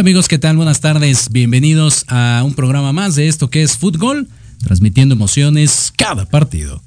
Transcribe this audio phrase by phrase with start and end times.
[0.00, 0.56] Hola amigos, ¿qué tal?
[0.56, 1.28] Buenas tardes.
[1.30, 4.28] Bienvenidos a un programa más de esto que es Fútbol,
[4.64, 6.80] transmitiendo emociones cada partido.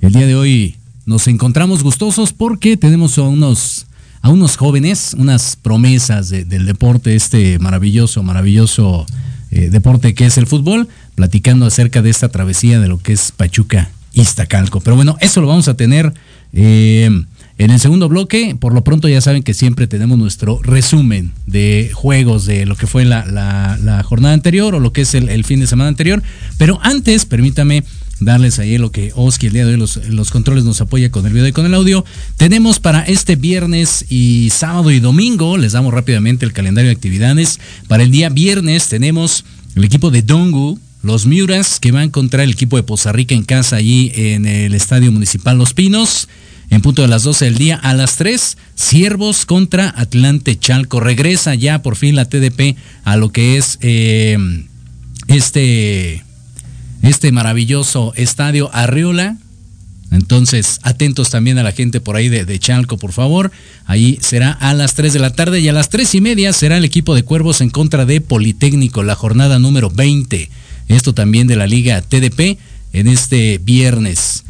[0.00, 3.84] El día de hoy nos encontramos gustosos porque tenemos a unos,
[4.22, 9.04] a unos jóvenes, unas promesas del deporte, este maravilloso, maravilloso
[9.50, 13.30] eh, deporte que es el fútbol, platicando acerca de esta travesía de lo que es
[13.30, 14.80] Pachuca Iztacalco.
[14.80, 16.14] Pero bueno, eso lo vamos a tener.
[16.54, 17.10] Eh,
[17.56, 21.92] en el segundo bloque, por lo pronto ya saben que siempre tenemos nuestro resumen de
[21.94, 25.68] juegos de lo que fue la, jornada anterior o lo que es el, fin de
[25.68, 26.20] semana anterior.
[26.58, 27.84] Pero antes, permítame
[28.18, 31.32] darles ahí lo que Oski el día de hoy los, controles nos apoya con el
[31.32, 32.04] video y con el audio.
[32.36, 37.60] Tenemos para este viernes y sábado y domingo, les damos rápidamente el calendario de actividades.
[37.86, 39.44] Para el día viernes tenemos
[39.76, 43.44] el equipo de Dongu, los Miuras, que van contra el equipo de Poza Rica en
[43.44, 46.26] casa allí en el Estadio Municipal Los Pinos
[46.70, 47.76] en punto de las 12 del día.
[47.76, 51.00] A las 3, Ciervos contra Atlante Chalco.
[51.00, 54.36] Regresa ya por fin la TDP a lo que es eh,
[55.28, 56.24] este,
[57.02, 59.36] este maravilloso estadio Arriola.
[60.10, 63.50] Entonces, atentos también a la gente por ahí de, Chalco, por favor.
[63.84, 66.76] Ahí será a las 3 de la tarde y a las 3 y media será
[66.76, 70.50] el equipo de Cuervos en contra de Politécnico, la jornada número 20.
[70.88, 72.58] Esto también de la Liga TDP
[72.92, 74.43] en este viernes.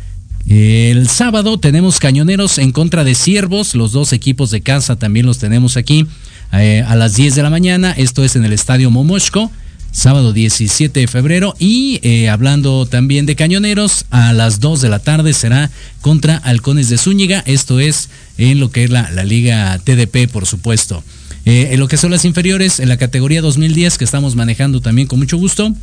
[0.47, 5.39] El sábado tenemos Cañoneros en contra de Ciervos, los dos equipos de casa también los
[5.39, 6.07] tenemos aquí
[6.53, 9.51] eh, a las 10 de la mañana, esto es en el Estadio Momoshko,
[9.91, 11.55] sábado 17 de febrero.
[11.59, 15.71] Y eh, hablando también de Cañoneros, a las 2 de la tarde será
[16.03, 21.03] contra Halcones de Zúñiga, esto es en lo que es la, Liga TDP por supuesto.
[21.47, 25.09] Eh, en lo que son las inferiores, en la categoría 2010 que estamos manejando también
[25.09, 25.75] con mucho gusto,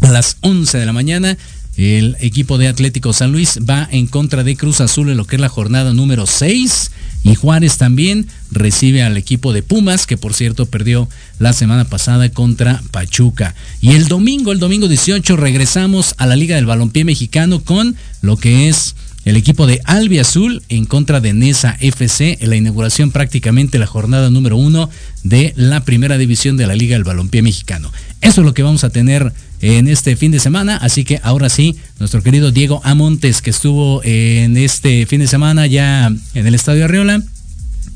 [0.00, 1.36] a las 11 de la mañana
[1.78, 5.36] el equipo de Atlético San Luis va en contra de Cruz Azul en lo que
[5.36, 6.90] es la jornada número 6.
[7.22, 11.08] Y Juárez también recibe al equipo de Pumas, que por cierto perdió
[11.38, 13.54] la semana pasada contra Pachuca.
[13.80, 18.36] Y el domingo, el domingo 18, regresamos a la Liga del Balompié Mexicano con lo
[18.36, 23.10] que es el equipo de Albi Azul en contra de Nesa FC en la inauguración
[23.10, 24.90] prácticamente la jornada número uno
[25.22, 27.92] de la primera división de la Liga del Balompié Mexicano.
[28.20, 30.76] Eso es lo que vamos a tener en este fin de semana.
[30.76, 35.66] Así que ahora sí, nuestro querido Diego Amontes, que estuvo en este fin de semana
[35.66, 37.22] ya en el Estadio Arriola,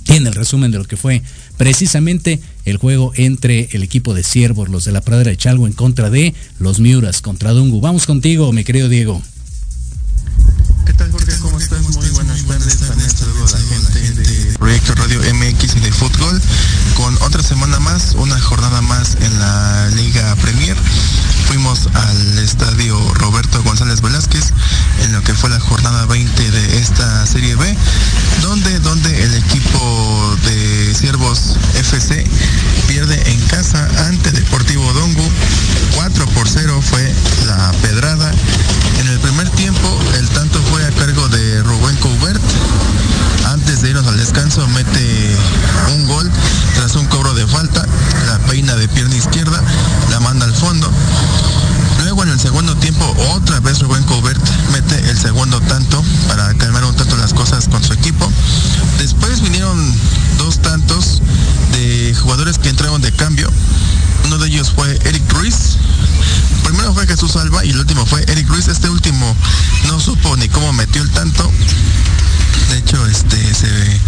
[0.05, 1.23] tiene el resumen de lo que fue
[1.57, 5.73] precisamente el juego entre el equipo de Ciervos, los de la Pradera de Chalgo, en
[5.73, 7.81] contra de los Miuras, contra Dungu.
[7.81, 9.23] Vamos contigo, mi querido Diego.
[10.85, 11.33] ¿Qué tal, Jorge?
[11.41, 11.81] ¿Cómo estás?
[11.91, 12.79] Muy buenas tardes.
[12.79, 16.41] También saludo a la gente de Proyecto Radio MX y de Fútbol
[16.97, 20.77] con otra semana más, una jornada más en la Liga Premier
[21.53, 24.55] fuimos al estadio Roberto González Velázquez
[25.05, 27.77] en lo que fue la jornada 20 de esta Serie B,
[28.41, 32.25] donde, donde el equipo de Siervos FC
[32.89, 35.31] pierde en casa ante Deportivo Dongu.
[35.97, 38.33] 4 por 0 fue la pedrada.
[39.01, 42.41] En el primer tiempo el tanto fue a cargo de Rubén Coubert.
[43.83, 45.37] De irnos al descanso mete
[45.93, 46.31] un gol
[46.77, 47.85] tras un cobro de falta,
[48.29, 49.61] la peina de pierna izquierda,
[50.09, 50.89] la manda al fondo.
[52.05, 56.85] Luego en el segundo tiempo otra vez Rubén Cobert mete el segundo tanto para calmar
[56.85, 58.31] un tanto las cosas con su equipo.
[58.99, 59.77] Después vinieron
[60.39, 61.21] dos tantos
[61.73, 63.51] de jugadores que entraron de cambio.
[64.27, 65.77] Uno de ellos fue Eric Ruiz.
[66.63, 68.69] Primero fue Jesús Alba y el último fue Eric Ruiz.
[68.69, 69.37] Este último
[69.89, 71.51] no supo ni cómo metió el tanto.
[72.71, 74.01] De hecho, este se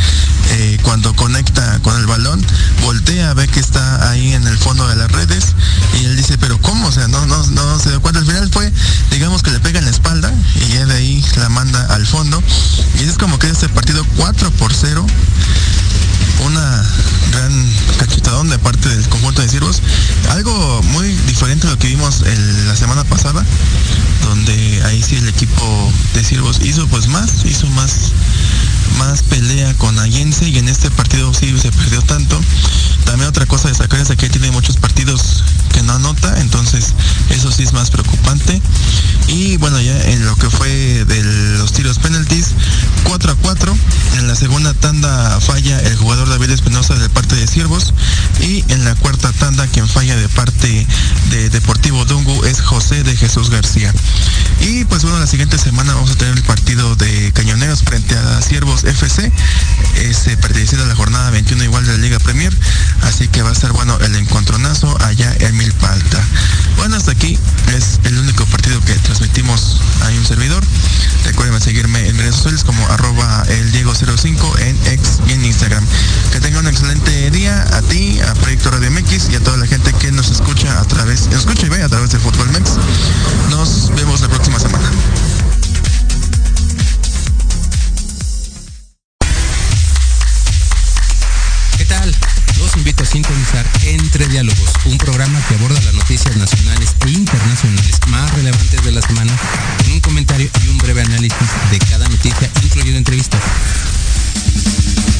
[0.51, 2.45] eh, cuando conecta con el balón,
[2.83, 5.55] voltea, ve que está ahí en el fondo de las redes
[6.01, 6.89] y él dice, pero ¿cómo?
[6.89, 8.21] O sea, no, no, no se dio cuenta.
[8.21, 8.73] Al final fue,
[9.11, 12.43] digamos que le pega en la espalda y ya de ahí la manda al fondo.
[13.01, 15.05] Y es como que este partido 4 por 0
[16.41, 16.85] una
[17.33, 17.53] gran
[17.99, 19.81] cachetadón de parte del conjunto de Ciervos.
[20.31, 22.23] Algo muy diferente a lo que vimos
[22.67, 23.45] la semana pasada,
[24.23, 28.13] donde ahí sí el equipo de Ciervos hizo pues más, hizo más
[28.99, 32.41] más pelea con Allense y en este partido sí se perdió tanto.
[33.05, 36.95] También otra cosa destacar es que tiene muchos partidos que no anota, entonces
[37.31, 38.61] eso sí es más preocupante.
[39.29, 40.69] Y bueno, ya en lo que fue
[41.05, 41.23] de
[41.59, 42.49] los tiros penaltis,
[43.05, 43.77] 4 a 4.
[44.19, 47.93] En la segunda tanda falla el jugador David Espinosa de parte de Siervos.
[48.41, 50.87] Y en la cuarta tanda quien falla de parte
[51.31, 53.93] de Deportivo Dungu es José de Jesús García.
[54.61, 58.41] Y pues bueno, la siguiente semana vamos a tener el partido de Cañoneros frente a
[58.41, 59.31] Siervos FC.
[59.97, 62.57] Es perteneciente a la jornada 21 igual de la Liga Premier.
[63.03, 66.23] Así que va a ser bueno el encontronazo allá en Milpalta.
[66.77, 67.39] Bueno, hasta aquí
[67.77, 70.65] es el único partido que transmitimos a un servidor.
[71.25, 75.85] Recuerden seguirme en redes sociales como arroba el Diego05 en X y en Instagram.
[76.33, 79.67] Que tengan un excelente día a ti, a Proyecto Radio MX y a toda la
[79.67, 82.73] gente que nos escucha a través, nos escucha y ve a través de Fútbol Mex.
[83.51, 84.91] Nos vemos la próxima semana.
[92.77, 98.31] invito a sintonizar Entre Diálogos, un programa que aborda las noticias nacionales e internacionales más
[98.35, 99.33] relevantes de la semana,
[99.79, 103.41] con un comentario y un breve análisis de cada noticia, incluyendo entrevistas.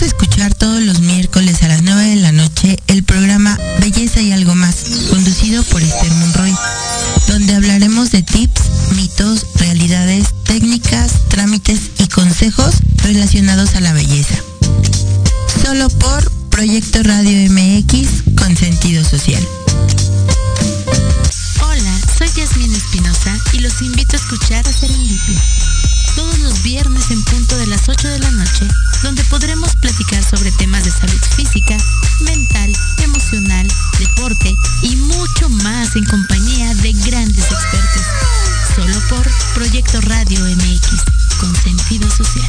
[0.00, 4.54] Escuchar todos los miércoles a las 9 de la noche el programa Belleza y algo
[4.54, 4.76] más,
[5.10, 6.54] conducido por Esther Monroy,
[7.26, 8.62] donde hablaremos de tips
[8.94, 14.36] mitos, realidades, técnicas, trámites y consejos relacionados a la belleza.
[15.64, 19.46] Solo por Proyecto Radio MX con sentido social.
[21.60, 25.42] Hola, soy Yasmin Espinosa y los invito a escuchar a Serendipia.
[26.18, 28.66] Todos los viernes en punto de las 8 de la noche,
[29.04, 31.76] donde podremos platicar sobre temas de salud física,
[32.22, 32.72] mental,
[33.04, 33.68] emocional,
[34.00, 38.02] deporte y mucho más en compañía de grandes expertos
[38.74, 41.04] solo por Proyecto Radio MX,
[41.38, 42.48] con sentido social.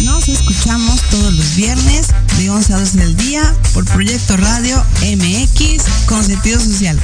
[0.05, 2.09] Nos escuchamos todos los viernes
[2.39, 6.99] de 11 a 12 del día por Proyecto Radio MX con sentido social.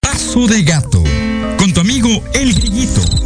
[0.00, 1.02] Paso de gato
[1.58, 3.25] con tu amigo El Grillito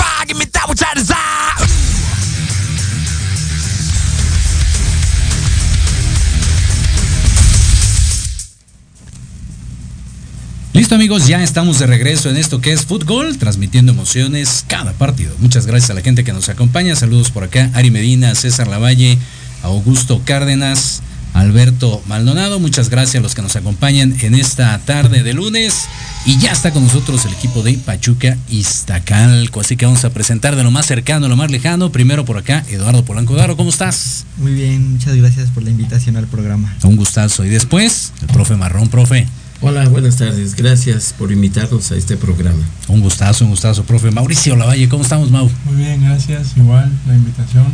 [10.91, 15.33] Amigos, ya estamos de regreso en esto que es fútbol, transmitiendo emociones cada partido.
[15.39, 16.95] Muchas gracias a la gente que nos acompaña.
[16.95, 19.17] Saludos por acá, Ari Medina, César Lavalle,
[19.63, 21.01] Augusto Cárdenas,
[21.33, 22.59] Alberto Maldonado.
[22.59, 25.85] Muchas gracias a los que nos acompañan en esta tarde de lunes.
[26.25, 29.61] Y ya está con nosotros el equipo de Pachuca Iztacalco.
[29.61, 31.91] Así que vamos a presentar de lo más cercano a lo más lejano.
[31.91, 34.25] Primero por acá, Eduardo Polanco Daro, ¿cómo estás?
[34.37, 36.75] Muy bien, muchas gracias por la invitación al programa.
[36.83, 37.45] Un gustazo.
[37.45, 39.27] Y después, el profe Marrón, profe.
[39.63, 40.55] Hola, buenas tardes.
[40.55, 42.67] Gracias por invitarnos a este programa.
[42.87, 44.09] Un gustazo, un gustazo, profe.
[44.09, 45.47] Mauricio Lavalle, ¿cómo estamos, Mau?
[45.65, 46.57] Muy bien, gracias.
[46.57, 47.67] Igual la invitación.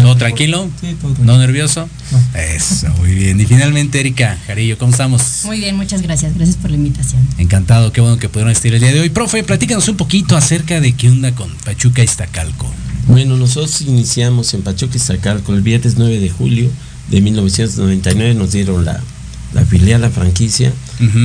[0.00, 0.66] ¿Todo tranquilo?
[0.80, 1.32] Sí, todo tranquilo.
[1.34, 1.90] ¿No nervioso?
[2.32, 3.38] Eso, muy bien.
[3.38, 5.42] Y finalmente, Erika Jarillo, ¿cómo estamos?
[5.44, 6.34] Muy bien, muchas gracias.
[6.36, 7.20] Gracias por la invitación.
[7.36, 9.10] Encantado, qué bueno que pudieron estar el día de hoy.
[9.10, 12.72] Profe, platícanos un poquito acerca de qué onda con Pachuca Iztacalco.
[13.08, 16.70] Bueno, nosotros iniciamos en Pachuca Iztacalco el viernes 9 de julio
[17.10, 18.32] de 1999.
[18.32, 19.02] Nos dieron la,
[19.54, 20.72] la filial, la franquicia.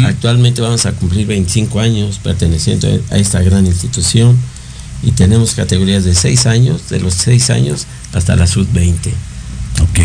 [0.05, 4.37] Actualmente vamos a cumplir 25 años perteneciendo a esta gran institución
[5.03, 8.95] y tenemos categorías de 6 años, de los 6 años hasta la sub-20.
[9.81, 9.99] Ok.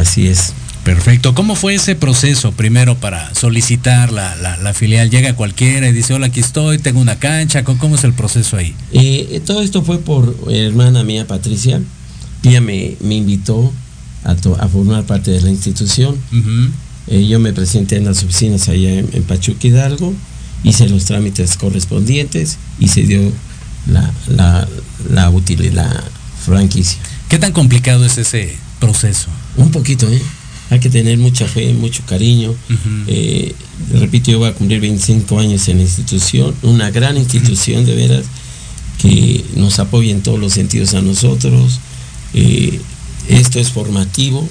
[0.00, 0.52] Así es.
[0.84, 1.34] Perfecto.
[1.34, 5.08] ¿Cómo fue ese proceso primero para solicitar la, la- la filial?
[5.08, 7.64] Llega cualquiera y dice, hola, aquí estoy, tengo una cancha.
[7.64, 8.74] ¿Cómo, cómo es el proceso ahí?
[8.92, 11.80] Eh, todo esto fue por hermana mía Patricia.
[12.42, 13.72] Ella me, me invitó
[14.24, 16.16] a, to- a formar parte de la institución.
[17.08, 20.14] Eh, yo me presenté en las oficinas allá en, en Pachuca Hidalgo,
[20.62, 23.20] hice los trámites correspondientes y se dio
[23.86, 24.66] la, la,
[25.10, 26.02] la util- la
[26.44, 26.98] franquicia.
[27.28, 29.28] ¿Qué tan complicado es ese proceso?
[29.56, 30.20] Un poquito, ¿eh?
[30.70, 32.54] Hay que tener mucha fe, mucho cariño.
[33.06, 33.54] Eh,
[33.92, 38.24] repito, yo voy a cumplir 25 años en la institución, una gran institución de veras
[38.98, 41.80] que nos apoya en todos los sentidos a nosotros.
[42.32, 42.80] Eh,
[43.28, 44.48] esto es formativo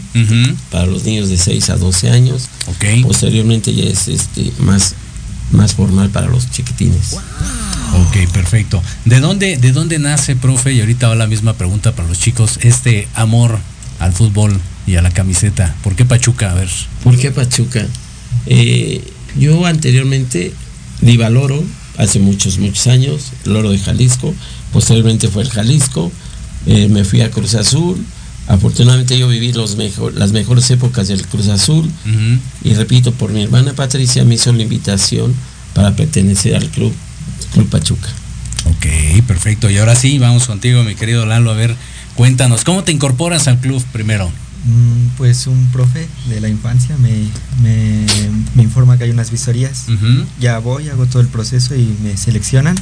[0.72, 2.50] para los niños de 6 a 12 años.
[3.04, 4.96] Posteriormente ya es este más,
[5.52, 7.18] más formal para los chiquitines.
[7.94, 8.82] Ok, perfecto.
[9.06, 10.74] ¿De dónde, ¿De dónde nace, profe?
[10.74, 13.60] Y ahorita va la misma pregunta para los chicos, este amor
[14.00, 15.76] al fútbol y a la camiseta.
[15.84, 16.52] ¿Por qué Pachuca?
[16.52, 16.70] A ver.
[17.04, 17.86] ¿Por qué Pachuca?
[18.48, 19.04] Eh,
[19.38, 20.54] yo anteriormente
[21.02, 21.64] di Loro
[21.98, 24.34] hace muchos, muchos años, Loro de Jalisco,
[24.72, 26.12] posteriormente fue el Jalisco,
[26.66, 28.04] eh, me fui a Cruz Azul,
[28.48, 31.90] afortunadamente yo viví los mejor, las mejores épocas del Cruz Azul
[32.64, 35.34] y repito, por mi hermana Patricia me hizo la invitación
[35.74, 36.94] para pertenecer al club,
[37.54, 38.10] Club Pachuca.
[38.66, 39.70] Ok, perfecto.
[39.70, 41.52] Y ahora sí, vamos contigo, mi querido Lalo.
[41.52, 41.76] A ver,
[42.16, 44.30] cuéntanos, ¿cómo te incorporas al club primero?
[44.66, 47.12] Mm, Pues un profe de la infancia me,
[47.62, 48.06] me,
[48.56, 49.86] me informa que hay unas visorías.
[50.40, 52.76] Ya voy, hago todo el proceso y me seleccionan.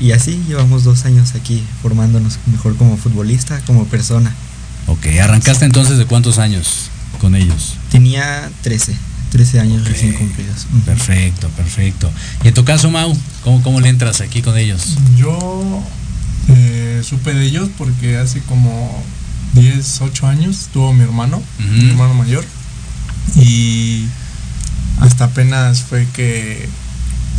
[0.00, 4.34] Y así llevamos dos años aquí formándonos mejor como futbolista, como persona.
[4.86, 6.90] Ok, ¿arrancaste entonces de cuántos años
[7.20, 7.76] con ellos?
[7.90, 8.94] Tenía 13,
[9.30, 10.66] 13 años recién cumplidos.
[10.84, 12.10] Perfecto, perfecto.
[12.44, 14.96] Y en tu caso, Mau, ¿cómo, cómo le entras aquí con ellos?
[15.16, 15.82] Yo
[16.48, 19.02] eh, supe de ellos porque hace como
[19.54, 22.44] 10, 8 años tuvo mi hermano, mi hermano mayor.
[23.36, 24.06] Y
[25.00, 26.68] hasta apenas fue que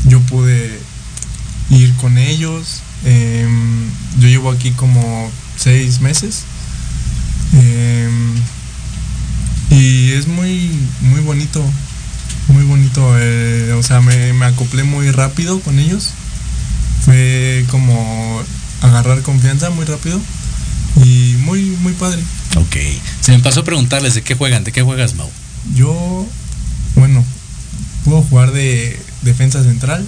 [0.08, 0.80] yo pude
[1.70, 2.82] ir con ellos.
[3.06, 6.44] Em, yo llevo aquí como 6 meses.
[7.54, 8.36] Em,
[9.70, 10.70] y es muy,
[11.02, 11.64] muy bonito.
[12.48, 13.16] Muy bonito.
[13.20, 16.10] eh, o sea, me, me acoplé muy rápido con ellos.
[17.06, 18.42] Fue como
[18.82, 20.20] agarrar confianza muy rápido.
[21.04, 22.22] Y muy, muy padre.
[22.56, 22.76] Ok.
[23.22, 25.30] Se me pasó a preguntarles de qué juegan, de qué juegas, Mau.
[25.74, 26.28] Yo,
[26.96, 27.24] bueno,
[28.06, 30.06] puedo jugar de defensa central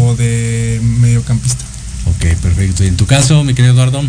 [0.00, 1.64] o de mediocampista.
[2.06, 2.84] Ok, perfecto.
[2.84, 4.02] Y en tu caso, mi querido Eduardo.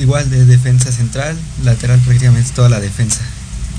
[0.00, 3.20] Igual de defensa central, lateral prácticamente toda la defensa.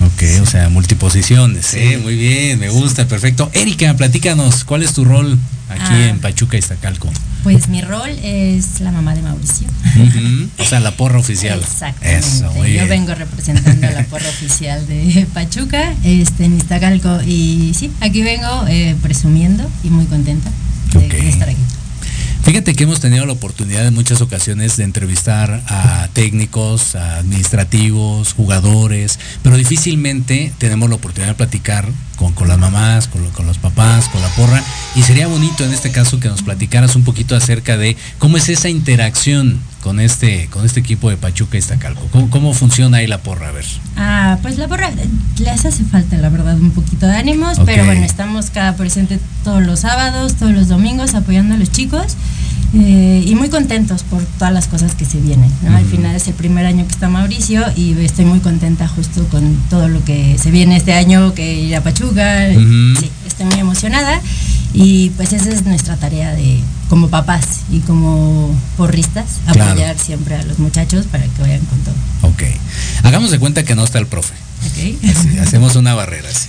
[0.02, 1.66] Ok, o sea, multiposiciones.
[1.68, 1.78] Sí.
[1.80, 1.98] ¿eh?
[1.98, 3.50] Muy bien, me gusta, perfecto.
[3.54, 5.38] Erika, platícanos, ¿cuál es tu rol
[5.70, 6.10] aquí Ah.
[6.10, 7.10] en Pachuca Iztacalco?
[7.44, 9.68] Pues mi rol es la mamá de Mauricio.
[10.58, 11.60] O sea, la porra oficial.
[11.60, 12.26] Exactamente.
[12.28, 12.90] Eso, muy Yo bien.
[12.90, 17.22] vengo representando a la porra oficial de Pachuca, este, en Iztacalco.
[17.26, 20.50] Y sí, aquí vengo eh, presumiendo y muy contenta
[20.94, 21.60] de estar aquí.
[22.44, 28.34] Fíjate que hemos tenido la oportunidad en muchas ocasiones de entrevistar a técnicos, a administrativos,
[28.34, 33.58] jugadores, pero difícilmente tenemos la oportunidad de platicar con, con las mamás, con, con los
[33.58, 34.62] papás, con la porra.
[34.96, 38.50] Y sería bonito en este caso que nos platicaras un poquito acerca de cómo es
[38.50, 42.08] esa interacción con este, con este equipo de Pachuca Iztacalco.
[42.12, 43.50] ¿Cómo, cómo funciona ahí la porra?
[43.50, 43.66] A ver.
[43.98, 45.08] Ah, pues la porra eh,
[45.40, 49.62] les hace falta, la verdad, un poquito de ánimos, pero bueno, estamos cada presente todos
[49.62, 52.16] los sábados, todos los domingos apoyando a los chicos
[52.76, 55.52] eh, y muy contentos por todas las cosas que se vienen.
[55.62, 55.76] ¿no?
[55.78, 59.56] Al final es el primer año que está Mauricio y estoy muy contenta justo con
[59.70, 63.00] todo lo que se viene este año, que ir a Pachuca, Ujú.
[63.00, 64.20] sí, estoy muy emocionada.
[64.74, 66.60] Y pues esa es nuestra tarea de
[66.90, 69.72] como papás y como porristas, Claro.
[69.72, 71.96] apoyar siempre a los muchachos para que vayan con todo.
[72.24, 72.44] Ok.
[73.04, 74.34] Hagamos de cuenta que no está el profe.
[74.66, 75.10] ¿ok?
[75.16, 76.48] Así, hacemos una barrera así.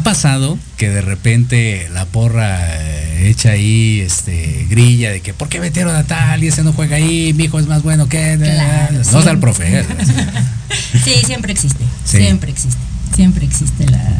[0.00, 5.50] ¿Ha pasado que de repente la porra eh, echa ahí este grilla de que ¿por
[5.50, 7.34] qué metieron a tal y ese no juega ahí?
[7.34, 9.80] Mi hijo es más bueno que Claro, no está el profe.
[9.80, 9.84] ¿eh?
[11.04, 12.16] Sí, siempre existe, Sí.
[12.16, 12.78] siempre existe,
[13.14, 14.18] siempre existe la,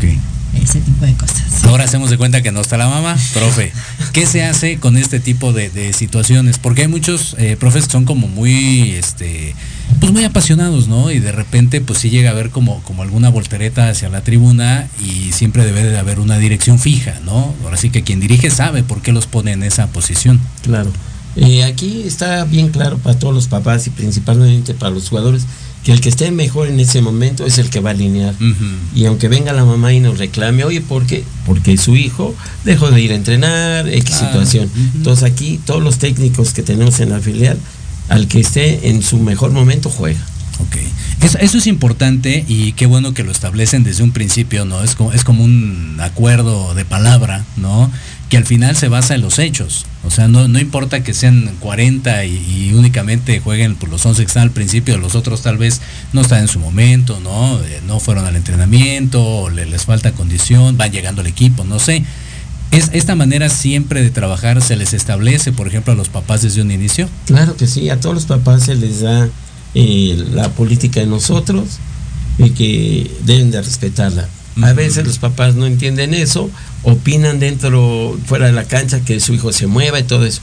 [0.63, 1.65] ese tipo de cosas.
[1.65, 3.73] Ahora hacemos de cuenta que no está la mamá, profe.
[4.13, 6.59] ¿Qué se hace con este tipo de, de situaciones?
[6.59, 9.55] Porque hay muchos eh, profes que son como muy, este,
[10.01, 11.11] pues muy apasionados, ¿no?
[11.11, 14.89] Y de repente, pues sí llega a haber como, como alguna voltereta hacia la tribuna
[15.05, 17.55] y siempre debe de haber una dirección fija, ¿no?
[17.65, 20.41] Ahora sí que quien dirige sabe por qué los pone en esa posición.
[20.63, 20.91] Claro.
[21.37, 25.45] Eh, aquí está bien claro para todos los papás y principalmente para los jugadores
[25.85, 28.35] que el que esté mejor en ese momento es el que va a alinear.
[28.95, 31.25] Y aunque venga la mamá y nos reclame, oye, ¿por qué?
[31.47, 32.35] Porque su hijo
[32.65, 34.27] dejó de ir a entrenar, X Claro.
[34.27, 34.71] situación.
[34.97, 37.59] Entonces aquí todos los técnicos que tenemos en la filial,
[38.11, 40.21] al que esté en su mejor momento juega.
[40.59, 40.77] Ok.
[41.23, 44.83] Eso, eso es importante y qué bueno que lo establecen desde un principio, ¿no?
[44.83, 47.91] Es como, un acuerdo de palabra, ¿no?
[48.29, 49.87] Que al final se basa en los hechos.
[50.05, 54.43] O sea, no, importa que sean 40 y, únicamente jueguen por los 11 que están
[54.45, 55.81] al principio, los otros tal vez
[56.13, 57.59] no están en su momento, ¿no?
[57.63, 61.79] Eh, no fueron al entrenamiento, o le- les falta condición, van llegando al equipo, no
[61.79, 62.05] sé.
[62.71, 66.63] Es, esta manera siempre de trabajar se les establece, por ejemplo, a los papás desde
[66.63, 67.09] un inicio.
[67.27, 69.29] Claro que sí, a todos los papás se les da
[69.75, 71.79] eh, la política de nosotros
[72.39, 74.29] y que deben de respetarla.
[74.63, 76.51] A veces los papás no entienden eso,
[76.83, 80.41] opinan dentro, fuera de la cancha que su hijo se mueva y todo eso.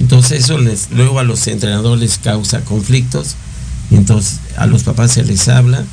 [0.00, 3.36] Entonces eso les, luego a los entrenadores les causa conflictos.
[3.90, 5.84] Entonces a los papás se les habla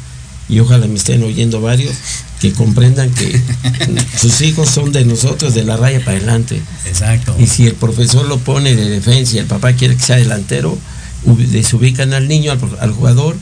[0.49, 1.93] y ojalá me estén oyendo varios
[2.39, 3.41] que comprendan que
[4.19, 6.61] sus hijos son de nosotros, de la raya para adelante.
[6.85, 7.35] Exacto.
[7.39, 10.77] Y si el profesor lo pone de defensa y el papá quiere que sea delantero,
[11.25, 13.35] ubi- desubican al niño, al, al jugador,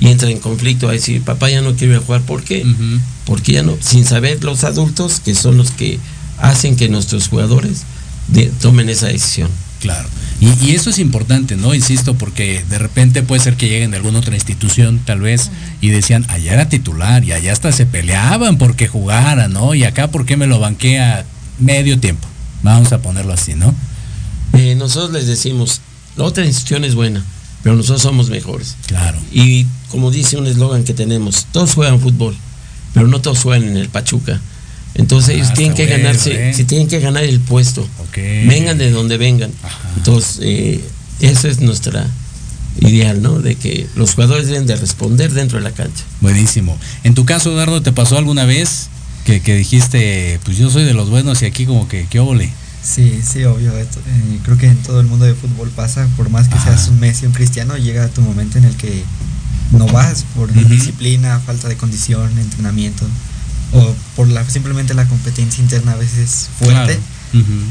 [0.00, 2.22] y entra en conflicto a decir, papá ya no quiere jugar.
[2.22, 2.64] ¿Por qué?
[3.24, 6.00] Porque ya no, sin saber los adultos, que son los que
[6.38, 7.82] hacen que nuestros jugadores
[8.28, 9.48] de- tomen esa decisión.
[9.80, 10.08] Claro.
[10.42, 11.72] Y, y eso es importante, ¿no?
[11.72, 15.90] Insisto, porque de repente puede ser que lleguen de alguna otra institución, tal vez, y
[15.90, 19.76] decían, allá era titular, y allá hasta se peleaban porque jugara, ¿no?
[19.76, 21.24] Y acá, ¿por qué me lo banquea
[21.60, 22.26] medio tiempo?
[22.64, 23.72] Vamos a ponerlo así, ¿no?
[24.54, 25.80] Eh, nosotros les decimos,
[26.16, 27.24] la otra institución es buena,
[27.62, 28.76] pero nosotros somos mejores.
[28.86, 29.18] Claro.
[29.30, 32.34] Y como dice un eslogan que tenemos, todos juegan fútbol,
[32.94, 34.40] pero no todos juegan en el Pachuca.
[34.94, 36.54] Entonces ellos Ah, tienen está que bueno, ganarse, ¿eh?
[36.54, 37.86] se tienen que ganar el puesto.
[38.14, 39.50] Vengan de donde vengan.
[39.96, 40.84] Entonces, eh,
[41.20, 42.06] esa es nuestra
[42.80, 43.38] ideal, ¿no?
[43.40, 46.04] De que los jugadores deben de responder dentro de la cancha.
[46.20, 46.78] Buenísimo.
[47.04, 48.88] En tu caso, Eduardo, ¿te pasó alguna vez
[49.24, 52.50] que, que dijiste, pues yo soy de los buenos y aquí como que, ¿qué óvole?
[52.82, 53.76] Sí, sí, obvio.
[53.78, 56.88] esto, eh, creo que en todo el mundo de fútbol pasa, por más que seas
[56.88, 59.04] un Messi o un Cristiano, llega tu momento en el que
[59.70, 60.60] no vas por Ujú.
[60.68, 63.06] disciplina, falta de condición, entrenamiento,
[63.72, 66.98] o por la simplemente la competencia interna a veces fuerte.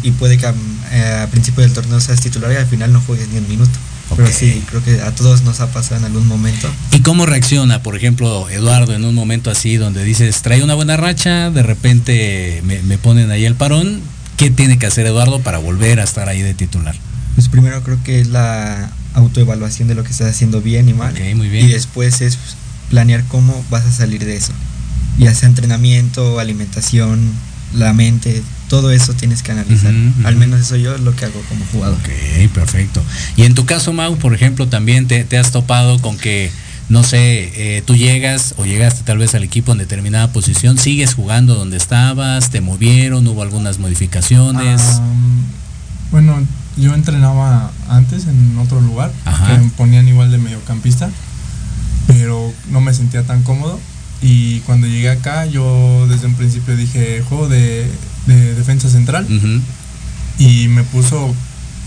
[0.02, 0.48] Y puede que
[0.92, 3.72] eh, a principio del torneo seas titular y al final no juegues ni un minuto.
[4.16, 6.68] Pero sí, creo que a todos nos ha pasado en algún momento.
[6.92, 10.98] ¿Y cómo reacciona, por ejemplo, Eduardo en un momento así donde dices, trae una buena
[10.98, 14.02] racha, de repente me, me ponen ahí el parón?
[14.36, 16.96] ¿Qué tiene que hacer Eduardo para volver a estar ahí de titular?
[17.36, 21.14] Pues primero creo que es la autoevaluación de lo que estás haciendo bien y mal.
[21.36, 21.70] muy bien.
[21.70, 22.38] Y después es
[22.90, 24.52] planear cómo vas a salir de eso.
[25.18, 27.20] Ya sea entrenamiento, alimentación,
[27.74, 29.94] la mente, todo eso tienes que analizar.
[30.24, 31.98] Al menos eso yo es lo que hago como jugador.
[32.00, 33.02] Ok, perfecto.
[33.36, 36.52] Y en tu caso, Mau, por ejemplo, también te, te has topado con que,
[36.90, 41.14] no sé, eh, tú llegas o llegaste tal vez al equipo en determinada posición, sigues
[41.14, 44.82] jugando donde estabas, te movieron, hubo algunas modificaciones.
[46.12, 46.38] Bueno,
[46.78, 49.48] yo entrenaba antes en otro lugar, Ajá.
[49.48, 51.10] que me ponían igual de mediocampista,
[52.08, 53.80] pero no me sentía tan cómodo.
[54.22, 57.90] Y cuando llegué acá, yo desde un principio dije juego de,
[58.28, 59.26] de defensa central.
[60.38, 61.34] Y me puso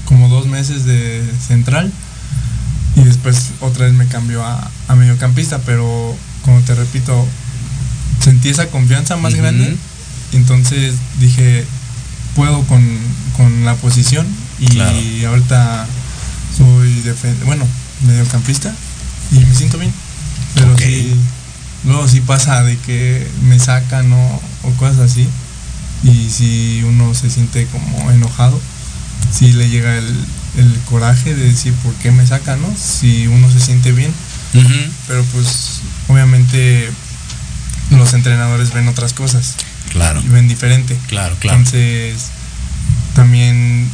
[0.04, 1.92] como dos meses de central.
[2.96, 7.26] Y después otra vez me cambió a, a mediocampista, pero como te repito,
[8.22, 9.42] sentí esa confianza más Ujú.
[9.42, 9.76] grande.
[10.32, 11.64] Y entonces dije,
[12.36, 12.84] puedo con,
[13.36, 14.26] con la posición.
[14.60, 14.96] Y Claro.
[15.28, 15.86] ahorita
[16.56, 17.02] soy
[17.44, 17.66] bueno,
[18.06, 18.72] mediocampista.
[19.32, 19.92] Y me siento bien.
[20.54, 21.14] Pero sí,
[21.84, 25.28] luego sí pasa de que me sacan o, o cosas así
[26.02, 28.60] y si uno se siente como enojado,
[29.32, 30.14] si le llega el,
[30.58, 32.72] el coraje de decir por qué me sacan, ¿no?
[32.76, 34.12] Si uno se siente bien,
[35.08, 36.90] pero pues obviamente
[37.90, 39.56] los entrenadores ven otras cosas.
[39.90, 40.20] Claro.
[40.24, 40.98] y ven diferente.
[41.08, 41.58] Claro, claro.
[41.58, 42.30] Entonces,
[43.14, 43.88] también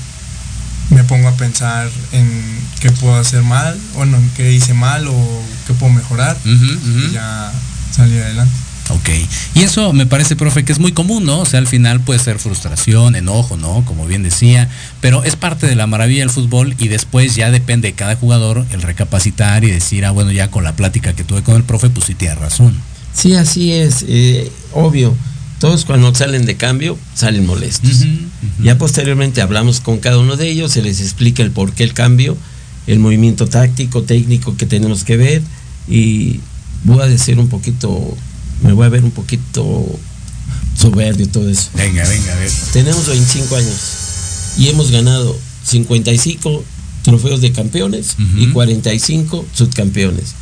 [0.91, 5.07] me pongo a pensar en qué puedo hacer mal, o no, en qué hice mal
[5.09, 7.53] o qué puedo mejorar y ya
[7.93, 8.53] salir adelante.
[8.91, 9.09] Ok.
[9.55, 11.41] Y eso me parece, profe, que es muy común, ¿no?
[11.41, 13.85] O sea, al final puede ser frustración, enojo, ¿no?
[13.85, 14.69] Como bien decía,
[15.01, 18.67] pero es parte de la maravilla del fútbol y después ya depende de cada jugador
[18.73, 21.89] el recapacitar y decir, ah, bueno, ya con la plática que tuve con el profe,
[21.89, 22.75] pues sí tiene razón.
[23.15, 25.15] Sí, así es, eh, obvio.
[25.59, 28.07] Todos cuando salen de cambio salen molestos.
[28.63, 31.93] Ya posteriormente hablamos con cada uno de ellos, se les explica el por qué el
[31.93, 32.37] cambio,
[32.87, 35.43] el movimiento táctico, técnico que tenemos que ver
[35.87, 36.41] y
[36.85, 38.17] voy a decir un poquito,
[38.63, 39.87] me voy a ver un poquito
[40.77, 41.71] soberbio y todo eso.
[41.75, 42.51] Venga, venga, a ver.
[42.73, 43.77] Tenemos 25 años
[44.57, 46.65] y hemos ganado 55
[47.03, 50.35] trofeos de campeones y 45 subcampeones.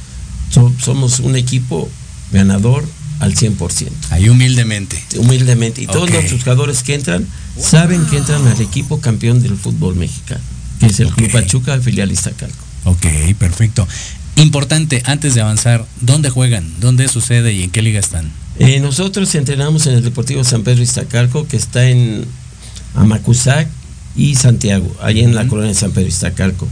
[0.50, 1.88] So- somos un equipo
[2.32, 2.84] ganador
[3.20, 3.90] al 100%.
[4.10, 5.02] Ahí humildemente.
[5.18, 5.82] Humildemente.
[5.82, 7.26] Y todos nuestros jugadores que entran
[7.60, 10.40] saben que entran al equipo campeón del fútbol mexicano,
[10.80, 12.56] que es el Club Pachuca, filial Iztacalco.
[12.84, 13.04] Ok,
[13.38, 13.86] perfecto.
[14.38, 16.72] Importante, antes de avanzar, ¿dónde juegan?
[16.80, 18.30] ¿Dónde sucede y en qué liga están?
[18.60, 22.24] Eh, nosotros entrenamos en el Deportivo San Pedro Iztacalco, que está en
[22.94, 23.66] Amacuzac
[24.14, 26.68] y Santiago, allí en la colonia de San Pedro Iztacalco.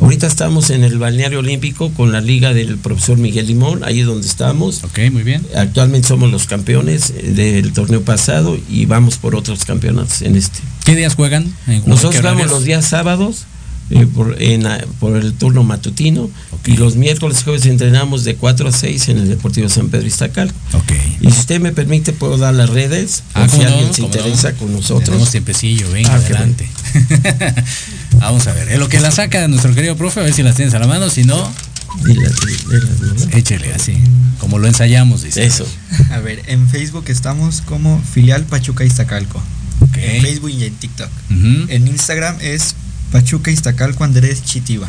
[0.00, 4.06] Ahorita estamos en el balneario olímpico con la liga del profesor Miguel Limón, ahí es
[4.06, 4.82] donde estamos.
[4.82, 5.46] Ok, muy bien.
[5.54, 10.58] Actualmente somos los campeones eh, del torneo pasado y vamos por otros campeonatos en este.
[10.84, 11.44] ¿Qué días juegan?
[11.68, 13.46] ¿En qué Nosotros vamos los días sábados
[13.90, 14.66] eh, por, en,
[14.98, 16.28] por el turno matutino
[16.64, 20.06] y los miércoles y jueves entrenamos de 4 a 6 en el Deportivo San Pedro
[20.06, 20.54] Iztacalco.
[21.20, 24.72] Y si usted me permite, puedo dar las redes Ah, si alguien se interesa con
[24.72, 25.04] nosotros.
[25.04, 26.68] Tenemos tiempecillo, venga, Ah, adelante.
[28.20, 30.56] Vamos a ver, en lo que la saca nuestro querido profe, a ver si las
[30.56, 31.52] tienes a la mano, si no,
[33.32, 33.96] échele así,
[34.38, 35.44] como lo ensayamos, dice.
[35.44, 35.66] Eso.
[36.10, 39.42] A ver, en Facebook estamos como filial Pachuca Iztacalco.
[39.94, 41.08] En Facebook y en TikTok.
[41.68, 42.74] En Instagram es
[43.16, 44.86] Pachuca Iztacalco Andrés Chitiva.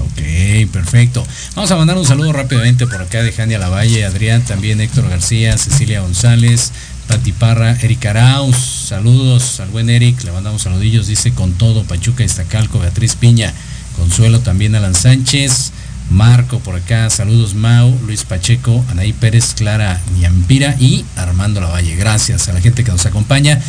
[0.00, 1.24] Ok, perfecto.
[1.54, 5.56] Vamos a mandar un saludo rápidamente por acá de Jania Lavalle, Adrián, también Héctor García,
[5.56, 6.72] Cecilia González,
[7.06, 8.56] Pati Parra, Eric Arauz.
[8.56, 13.54] Saludos al buen Eric, le mandamos saludillos, dice con todo, Pachuca, Iztacalco, Beatriz Piña,
[13.96, 15.70] Consuelo también Alan Sánchez,
[16.10, 21.94] Marco por acá, saludos Mau, Luis Pacheco, Anaí Pérez, Clara Ñampira y Armando Lavalle.
[21.94, 23.62] Gracias a la gente que nos acompaña.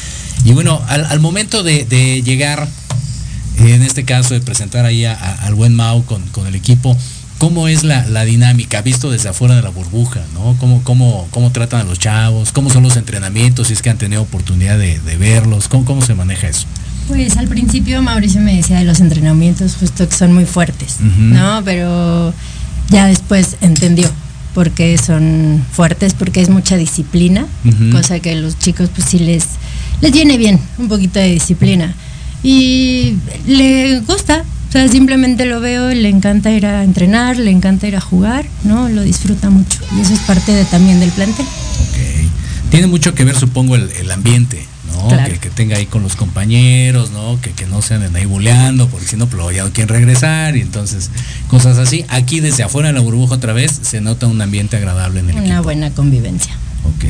[0.45, 2.67] Y bueno, al, momento de llegar
[3.67, 6.95] en este caso de presentar ahí a- a- al buen Mau con, con el equipo,
[7.37, 10.21] ¿cómo es la, la dinámica visto desde afuera de la burbuja?
[10.33, 10.55] ¿no?
[10.59, 12.51] ¿Cómo, cómo, ¿Cómo tratan a los chavos?
[12.51, 13.67] ¿Cómo son los entrenamientos?
[13.67, 16.65] Si es que han tenido oportunidad de, de verlos, ¿Cómo, ¿cómo se maneja eso?
[17.07, 20.97] Pues al principio Mauricio me decía de los entrenamientos justo que son muy fuertes.
[21.01, 21.61] ¿no?
[21.65, 22.33] Pero
[22.89, 24.09] ya después entendió
[24.53, 27.45] por qué son fuertes, porque es mucha disciplina,
[27.91, 29.43] cosa que a los chicos pues sí les,
[30.01, 31.93] les viene bien, un poquito de disciplina.
[32.43, 37.87] Y le gusta, o sea, simplemente lo veo, le encanta ir a entrenar, le encanta
[37.87, 38.87] ir a jugar, ¿no?
[38.89, 39.79] Lo disfruta mucho.
[39.97, 41.45] Y eso es parte de, también del plantel.
[42.71, 45.07] Tiene mucho que ver, supongo, el, el ambiente, ¿no?
[45.07, 45.33] Claro.
[45.33, 47.39] Que, que tenga ahí con los compañeros, ¿no?
[47.41, 50.55] Que, que no se anden ahí buleando, porque si no, pues ya no quieren regresar
[50.55, 51.09] y entonces
[51.47, 52.05] cosas así.
[52.09, 55.35] Aquí desde afuera de la burbuja otra vez se nota un ambiente agradable en el
[55.37, 55.63] Una equipo.
[55.63, 56.53] buena convivencia.
[56.85, 57.05] Ok,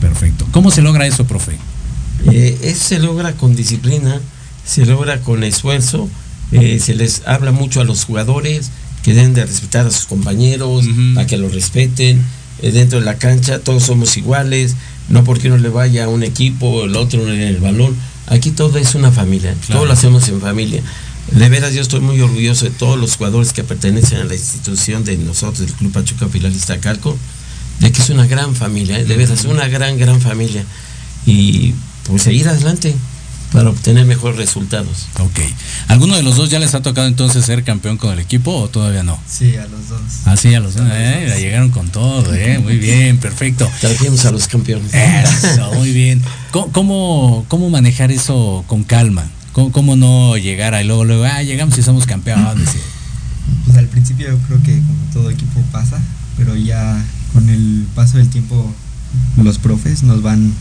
[0.00, 0.46] perfecto.
[0.52, 1.56] ¿Cómo se logra eso, profe?
[2.30, 4.20] Eh, eso se logra con disciplina,
[4.70, 6.08] se logra con esfuerzo,
[6.52, 8.70] eh, se les habla mucho a los jugadores
[9.02, 10.84] que deben de respetar a sus compañeros,
[11.16, 12.22] a que los respeten.
[12.62, 14.76] Eh, dentro de la cancha todos somos iguales,
[15.08, 17.96] no porque uno le vaya a un equipo, el otro en el balón.
[18.28, 20.82] Aquí todo es una familia, todo lo hacemos en familia.
[21.32, 25.02] De veras yo estoy muy orgulloso de todos los jugadores que pertenecen a la institución
[25.02, 27.18] de nosotros, del Club Pachuca Filalista Calco,
[27.80, 29.04] de que es una gran familia, ¿eh?
[29.04, 30.64] de veras, una gran, gran familia.
[31.26, 31.74] Y
[32.06, 32.94] pues seguir adelante
[33.52, 35.08] para obtener mejores resultados.
[35.18, 35.40] Ok.
[35.88, 38.68] ¿Alguno de los dos ya les ha tocado entonces ser campeón con el equipo o
[38.68, 39.18] todavía no?
[39.28, 40.00] Sí, a los dos.
[40.24, 40.86] Ah, sí, a los dos.
[40.90, 42.58] Eh, la llegaron con todo, ¿eh?
[42.58, 43.68] Muy bien, perfecto.
[43.80, 44.92] Trajimos a los campeones.
[44.94, 46.22] Eso, muy bien.
[46.52, 49.24] ¿Cómo, cómo, cómo manejar eso con calma?
[49.52, 52.68] ¿Cómo, cómo no llegar ahí luego, luego, ah, llegamos y somos campeones?
[53.66, 56.00] Pues al principio yo creo que como todo equipo pasa,
[56.36, 58.72] pero ya con el paso del tiempo
[59.42, 60.52] los profes nos van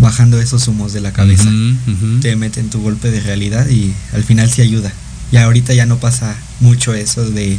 [0.00, 1.44] bajando esos humos de la cabeza.
[1.44, 2.20] Ujú, ujú.
[2.20, 4.92] Te meten tu golpe de realidad y al final sí ayuda.
[5.30, 7.58] Ya ahorita ya no pasa mucho eso de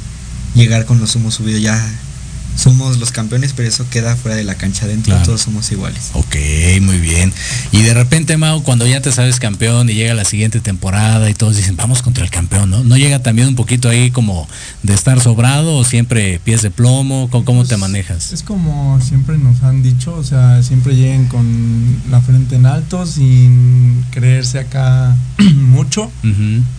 [0.55, 1.89] llegar con los humos subidos, ya
[2.55, 5.25] somos los campeones, pero eso queda fuera de la cancha dentro, Claro.
[5.25, 6.09] todos somos iguales.
[6.13, 6.35] Ok,
[6.81, 7.33] muy bien.
[7.71, 11.33] Y de repente, Mau, cuando ya te sabes campeón y llega la siguiente temporada y
[11.33, 12.83] todos dicen, vamos contra el campeón, ¿no?
[12.83, 14.47] ¿No llega también un poquito ahí como
[14.83, 17.29] de estar sobrado o siempre pies de plomo?
[17.31, 18.31] ¿Cómo, cómo te manejas?
[18.33, 23.05] Es como siempre nos han dicho, o sea, siempre lleguen con la frente en alto
[23.05, 25.15] sin creerse acá
[25.55, 26.11] mucho.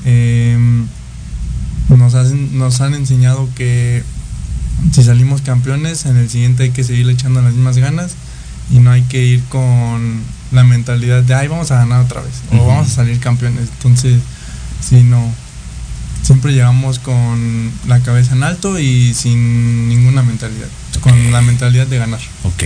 [0.05, 0.59] Eh,
[1.89, 4.03] nos, hacen- nos han enseñado que
[4.91, 8.13] si salimos campeones, en el siguiente hay que seguir echando las mismas ganas
[8.71, 12.35] y no hay que ir con la mentalidad de, ay, vamos a ganar otra vez
[12.53, 13.69] o vamos a salir campeones.
[13.77, 14.21] Entonces,
[14.81, 15.33] si no,
[16.23, 20.69] siempre llegamos con la cabeza en alto y sin ninguna mentalidad,
[21.01, 22.21] con la mentalidad de ganar.
[22.45, 22.65] Ok.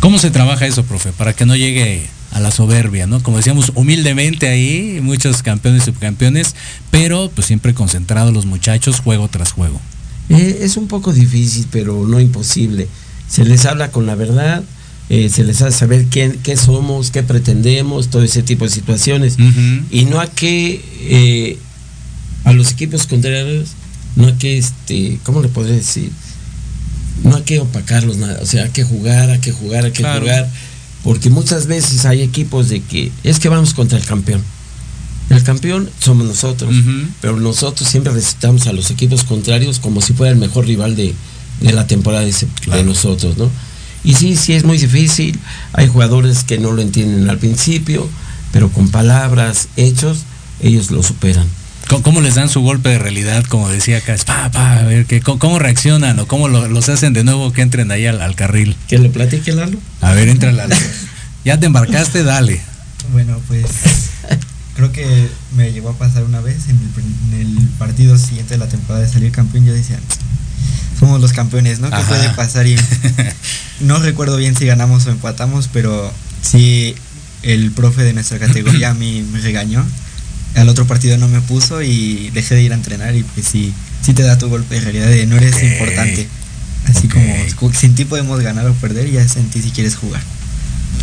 [0.00, 1.12] ¿Cómo se trabaja eso, profe?
[1.12, 3.22] Para que no llegue a la soberbia, ¿no?
[3.22, 6.54] Como decíamos, humildemente ahí, muchos campeones y subcampeones,
[6.90, 9.80] pero pues siempre concentrados los muchachos, juego tras juego.
[10.28, 12.88] Eh, es un poco difícil, pero no imposible.
[13.28, 14.62] Se les habla con la verdad,
[15.08, 19.36] eh, se les hace saber quién, qué somos, qué pretendemos, todo ese tipo de situaciones.
[19.90, 21.58] Y no hay que, eh,
[22.44, 23.70] a los equipos contrarios,
[24.16, 26.10] no hay que, este, ¿cómo le podría decir?
[27.22, 30.02] No hay que opacarlos nada, o sea, hay que jugar, hay que jugar, hay que
[30.02, 30.20] Claro.
[30.20, 30.50] jugar,
[31.02, 34.42] porque muchas veces hay equipos de que es que vamos contra el campeón.
[35.30, 36.72] El campeón somos nosotros,
[37.20, 41.14] pero nosotros siempre recitamos a los equipos contrarios como si fuera el mejor rival de,
[41.60, 43.50] de la temporada de, ese- de nosotros, ¿no?
[44.04, 45.38] Y sí, sí es muy difícil,
[45.72, 48.08] hay jugadores que no lo entienden al principio,
[48.52, 50.18] pero con palabras, hechos,
[50.62, 51.46] ellos lo superan.
[51.88, 53.44] ¿Cómo, cómo les dan su golpe de realidad?
[53.48, 56.68] Como decía acá, es pa, pa, a ver, ¿qué, cómo, cómo reaccionan o cómo lo-
[56.68, 58.76] los hacen de nuevo que entren ahí al, al carril?
[58.86, 59.78] Que lo platique Lalo.
[60.00, 60.76] A ver, entra Lalo.
[61.44, 62.60] Ya te embarcaste, dale.
[63.12, 63.64] Bueno, pues
[64.76, 68.54] creo que me llegó a pasar una vez en el, pr- en el partido siguiente
[68.54, 69.64] de la temporada de salir campeón.
[69.64, 69.98] Yo decía,
[70.98, 71.88] somos los campeones, ¿no?
[71.88, 72.08] ¿Qué Ajá.
[72.08, 72.66] puede pasar?
[72.66, 72.76] Y
[73.80, 76.12] no recuerdo bien si ganamos o empatamos, pero
[76.42, 76.94] sí
[77.42, 79.84] el profe de nuestra categoría a mí me regañó.
[80.54, 83.74] Al otro partido no me puso y dejé de ir a entrenar y pues sí,
[84.02, 86.26] sí te da tu golpe de realidad de no eres importante.
[86.86, 89.70] Así como, como sin ti podemos ganar o perder y ya es en ti si
[89.70, 90.22] quieres jugar.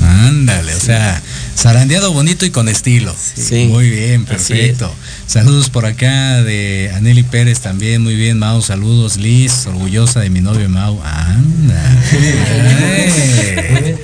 [0.01, 1.21] Ándale, o sea,
[1.58, 3.15] zarandeado bonito y con estilo.
[3.36, 3.67] Sí.
[3.67, 4.93] Muy bien, perfecto.
[5.27, 9.17] Saludos por acá de Aneli Pérez también, muy bien, Mau, saludos.
[9.17, 11.01] Liz, orgullosa de mi novio Mau.
[11.03, 11.97] Anda.
[12.15, 13.97] Eh.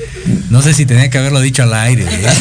[0.49, 2.35] No sé si tenía que haberlo dicho al aire, ¿verdad?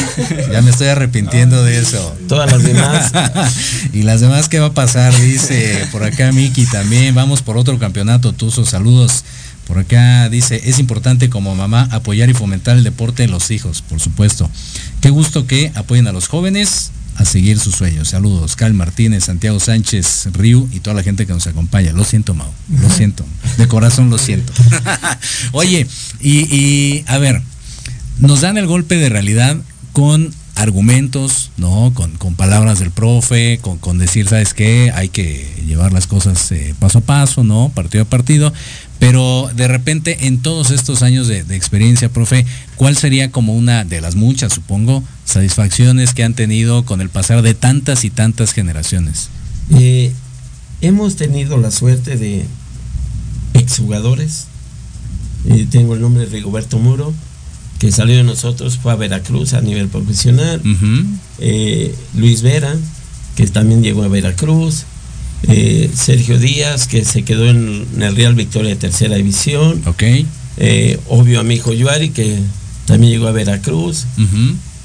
[0.51, 2.15] Ya me estoy arrepintiendo de eso.
[2.27, 3.11] Todas las demás.
[3.93, 5.15] y las demás, ¿qué va a pasar?
[5.21, 7.13] Dice por acá Miki también.
[7.15, 8.65] Vamos por otro campeonato, Tuzo.
[8.65, 9.23] Saludos.
[9.69, 13.83] Por acá dice, es importante como mamá apoyar y fomentar el deporte en los hijos,
[13.83, 14.49] por supuesto.
[14.99, 18.09] Qué gusto que apoyen a los jóvenes a seguir sus sueños.
[18.09, 21.93] Saludos, Carl Martínez, Santiago Sánchez, Riu y toda la gente que nos acompaña.
[21.93, 22.51] Lo siento, Mau.
[22.81, 23.23] Lo siento.
[23.59, 24.51] De corazón lo siento.
[25.51, 25.85] Oye,
[26.19, 27.39] y, y a ver,
[28.17, 29.55] nos dan el golpe de realidad
[29.93, 31.91] con argumentos, ¿no?
[31.93, 34.91] Con, con palabras del profe, con, con decir, ¿sabes qué?
[34.93, 37.71] Hay que llevar las cosas eh, paso a paso, ¿no?
[37.73, 38.51] Partido a partido.
[38.99, 42.45] Pero de repente, en todos estos años de, de experiencia, profe,
[42.75, 47.41] ¿cuál sería como una de las muchas, supongo, satisfacciones que han tenido con el pasar
[47.41, 49.29] de tantas y tantas generaciones?
[49.71, 50.11] Eh,
[50.81, 52.45] hemos tenido la suerte de
[53.53, 54.47] exjugadores.
[55.45, 57.13] Eh, tengo el nombre de Rigoberto Muro,
[57.79, 60.61] que salió de nosotros, fue a Veracruz a nivel profesional.
[61.39, 62.75] Eh, Luis Vera,
[63.35, 64.83] que también llegó a Veracruz.
[65.47, 69.81] Eh, Sergio Díaz, que se quedó en, en el Real Victoria de Tercera División.
[69.85, 70.03] Ok.
[70.57, 72.37] Eh, obvio a mi hijo Yuari, que
[72.85, 74.05] también llegó a Veracruz.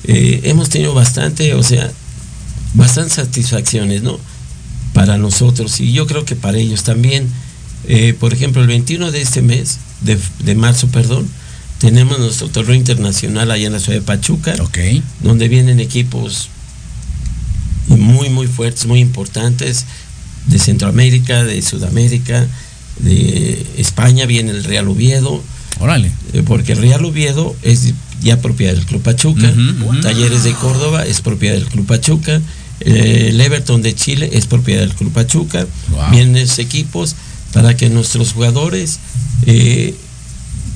[0.07, 1.91] Hemos tenido bastante, o sea,
[2.75, 4.21] bastantes satisfacciones, ¿no?
[4.93, 7.27] Para nosotros y yo creo que para ellos también.
[8.21, 11.29] Por ejemplo, el 21 de este mes, de, de marzo, perdón,
[11.79, 14.55] tenemos nuestro torneo internacional allá en la ciudad de Pachuca,
[15.23, 16.49] donde vienen equipos
[17.89, 19.85] muy, muy fuertes, muy importantes,
[20.47, 22.47] de Centroamérica, de Sudamérica,
[22.99, 25.43] de España, viene el Real Oviedo.
[25.81, 26.13] Órale.
[26.33, 29.53] Eh, porque el Real Oviedo es ya propiedad del Club Pachuca.
[30.03, 32.41] Talleres de Córdoba es propiedad del Club Pachuca,
[32.81, 36.11] el Everton de Chile es propiedad del Club Pachuca, Wow.
[36.11, 37.15] vienen esos equipos
[37.53, 38.99] para que nuestros jugadores
[39.47, 39.95] eh,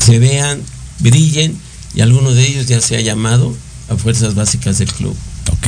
[0.04, 0.60] se vean,
[1.00, 1.56] brillen
[1.94, 3.54] y alguno de ellos ya se ha llamado
[3.88, 5.16] a fuerzas básicas del club.
[5.50, 5.66] Ok.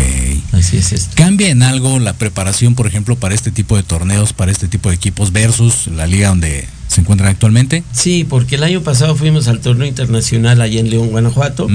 [0.53, 1.12] Así es esto.
[1.14, 4.91] ¿Cambia en algo la preparación, por ejemplo, para este tipo de torneos, para este tipo
[4.91, 7.83] de equipos versus la liga donde se encuentran actualmente?
[7.93, 11.68] Sí, porque el año pasado fuimos al torneo internacional allá en León, Guanajuato.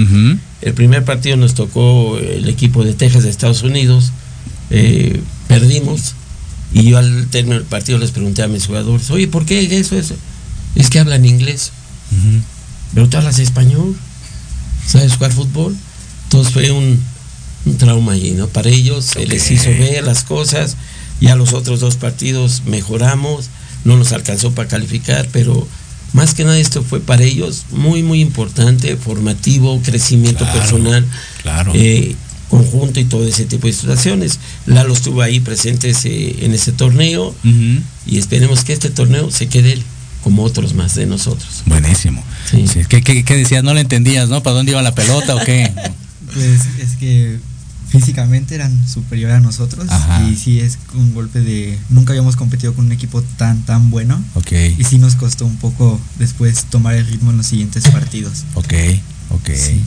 [0.61, 4.11] El primer partido nos tocó el equipo de Texas de Estados Unidos.
[4.69, 6.15] Eh, perdimos.
[6.73, 9.97] Y yo al término del partido les pregunté a mis jugadores, oye, ¿por qué eso,
[9.97, 10.15] eso?
[10.75, 11.71] Es que hablan inglés.
[12.93, 13.95] Pero tú hablas español,
[14.87, 15.75] sabes jugar fútbol.
[16.23, 17.01] Entonces fue un,
[17.65, 18.47] un trauma allí, ¿no?
[18.47, 20.75] Para ellos se les hizo ver las cosas.
[21.21, 23.45] Ya los otros dos partidos mejoramos,
[23.85, 25.65] no nos alcanzó para calificar, pero
[26.13, 31.05] más que nada esto fue para ellos muy, muy importante, formativo, crecimiento Claro, personal,
[31.41, 31.71] claro.
[31.75, 32.15] eh,
[32.49, 34.39] conjunto y todo ese tipo de situaciones.
[34.65, 37.33] Lalo estuvo ahí presente ese- en ese torneo
[38.05, 39.81] y esperemos que este torneo se quede
[40.25, 41.61] como otros más de nosotros.
[41.67, 42.23] Buenísimo.
[42.49, 43.63] Sí, ¿Qué, qué, qué decías?
[43.63, 44.41] ¿No le entendías, no?
[44.41, 45.71] ¿Para dónde iba la pelota o qué?
[46.33, 47.37] Pues es que
[47.89, 50.23] físicamente eran superior a nosotros Ajá.
[50.27, 54.19] y sí es un golpe de nunca habíamos competido con un equipo tan tan bueno
[54.33, 54.51] Ok.
[54.79, 58.45] y sí nos costó un poco después tomar el ritmo en los siguientes partidos.
[58.55, 58.73] Ok,
[59.29, 59.49] ok.
[59.53, 59.83] Sí.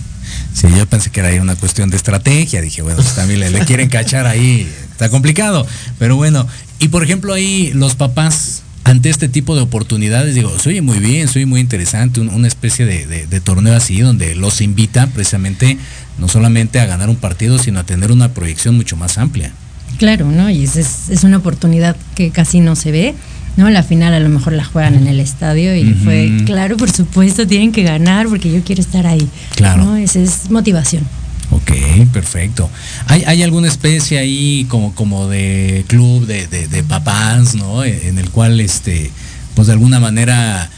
[0.77, 2.63] yo pensé que era ahí una cuestión de estrategia.
[2.63, 4.73] Dije, bueno, pues también le, le quieren cachar ahí.
[4.93, 5.67] Está complicado.
[5.99, 6.47] Pero bueno,
[6.79, 10.99] y por ejemplo ahí los papás ante este tipo de oportunidades, digo, se oye muy
[10.99, 14.61] bien, se oye muy interesante, un- una especie de, de- de torneo así donde los
[14.61, 15.77] invita precisamente
[16.19, 19.53] no solamente a ganar un partido, sino a tener una proyección mucho más amplia.
[19.99, 20.49] Claro, ¿no?
[20.51, 23.15] Y es, es, es una oportunidad que casi no se ve,
[23.57, 23.69] ¿no?
[23.69, 27.47] La final a lo mejor la juegan en el estadio y fue, claro, por supuesto,
[27.47, 29.29] tienen que ganar porque yo quiero estar ahí.
[29.57, 29.85] Claro.
[29.85, 29.97] ¿no?
[29.97, 31.03] Esa es motivación.
[31.51, 31.73] Ok,
[32.13, 32.69] perfecto.
[33.07, 37.85] ¿Hay, hay alguna especie ahí como, como de club de, de- de papás, ¿no?
[37.85, 39.11] En en el cual, este,
[39.55, 40.71] pues de alguna manera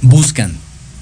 [0.00, 0.52] buscan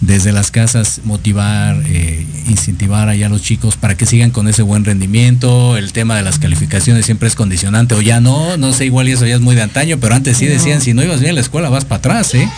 [0.00, 4.62] desde las casas motivar, eh, incentivar allá a los chicos para que sigan con ese
[4.62, 5.76] buen rendimiento.
[5.76, 9.12] El tema de las calificaciones siempre es condicionante o ya no, no sé, igual y
[9.12, 11.34] eso ya es muy de antaño, pero antes sí decían, si no ibas bien a
[11.34, 12.48] la escuela vas para atrás, ¿eh?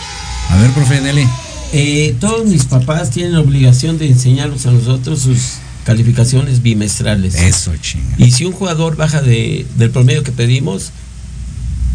[0.49, 1.27] A ver, profe Nelly.
[1.73, 5.55] Eh, todos mis papás tienen la obligación de enseñarnos a nosotros sus
[5.85, 7.35] calificaciones bimestrales.
[7.35, 8.15] Eso, chinga.
[8.17, 10.91] Y si un jugador baja de, del promedio que pedimos,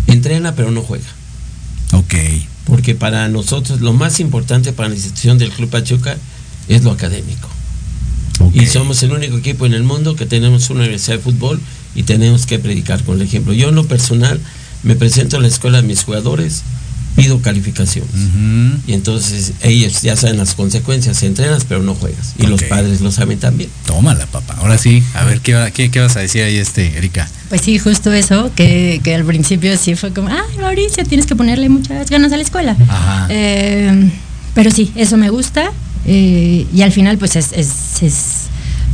[0.07, 1.07] entrena pero no juega.
[1.93, 2.15] Ok.
[2.65, 6.17] Porque para nosotros lo más importante para la institución del Club Pachuca
[6.69, 7.49] es lo académico.
[8.53, 11.61] Y somos el único equipo en el mundo que tenemos una universidad de fútbol
[11.95, 13.53] y tenemos que predicar con el ejemplo.
[13.53, 14.41] Yo en lo personal
[14.83, 16.63] me presento a la escuela de mis jugadores,
[17.19, 18.11] pido calificaciones.
[18.87, 22.35] Y entonces ellos ya saben las consecuencias, entrenas pero no juegas.
[22.39, 23.69] Y los padres lo saben también.
[23.87, 24.55] Tómala, papá.
[24.59, 27.29] Ahora sí, a ver, ¿qué, va- qué, qué vas a decir ahí, este, Erika?
[27.49, 31.35] Pues sí, justo eso, que, que al principio sí fue como, ah, Mauricio, tienes que
[31.37, 32.77] ponerle muchas ganas a la escuela.
[32.89, 33.27] Ajá.
[33.31, 34.11] Eh,
[34.55, 35.71] pero sí, eso me gusta.
[36.07, 38.45] eh, y al final, pues es, es, es-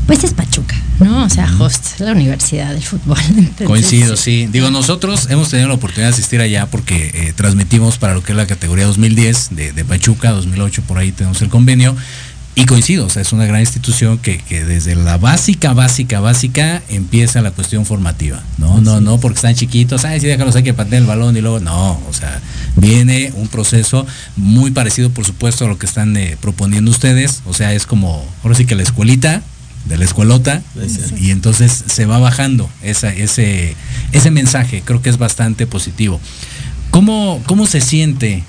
[0.06, 1.24] pues es Pachuca, ¿no?
[1.24, 3.18] O sea, host, la universidad del fútbol.
[3.28, 4.49] Entonces, Coincido, sí.
[4.51, 8.32] Digo, nosotros hemos tenido la oportunidad de asistir allá porque eh, transmitimos para lo que
[8.32, 11.97] es la categoría 2010 de, de Pachuca, 2008 por ahí tenemos el convenio.
[12.57, 16.82] Y coincido, o sea, es una gran institución que, que desde la básica, básica, básica
[16.88, 18.40] empieza la cuestión formativa.
[18.59, 21.40] No, no, no, porque están chiquitos, ay, sí, déjalos, hay que patear el balón y
[21.40, 22.40] luego, no, o sea,
[22.76, 27.42] viene un proceso muy parecido, por supuesto, a lo que están eh, proponiendo ustedes.
[27.45, 29.42] O sea, es como, ahora sí que la escuelita,
[29.85, 30.62] de la escuelota,
[31.18, 33.76] y entonces se va bajando esa, ese,
[34.12, 36.20] ese mensaje, creo que es bastante positivo.
[36.91, 38.45] ¿Cómo, cómo se siente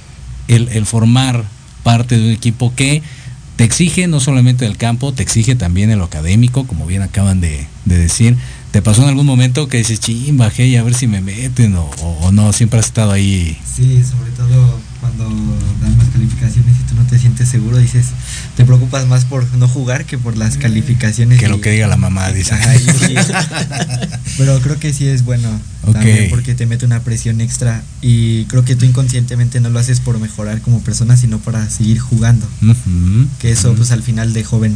[0.48, 1.44] el, el formar
[1.84, 3.02] parte de un equipo que
[3.56, 7.42] te exige no solamente del campo, te exige también en lo académico, como bien acaban
[7.42, 8.38] de, de decir?
[8.76, 11.78] ¿Te pasó en algún momento que dices, ching, bajé y a ver si me meten
[11.78, 12.52] o, no?
[12.52, 13.58] Siempre has estado ahí.
[13.74, 15.30] Sí, sobre todo cuando
[15.80, 18.08] dan las calificaciones y tú no te sientes seguro, dices,
[18.58, 21.40] te preocupas más por no jugar que por las calificaciones.
[21.40, 22.54] Que lo que diga la mamá, dice.
[23.08, 23.16] Sí.
[24.38, 25.48] Pero creo que sí es bueno
[25.90, 30.02] también porque te mete una presión extra y creo que tú inconscientemente no lo haces
[30.02, 32.46] por mejorar como persona, sino para seguir jugando.
[33.40, 34.76] Que eso pues al final de joven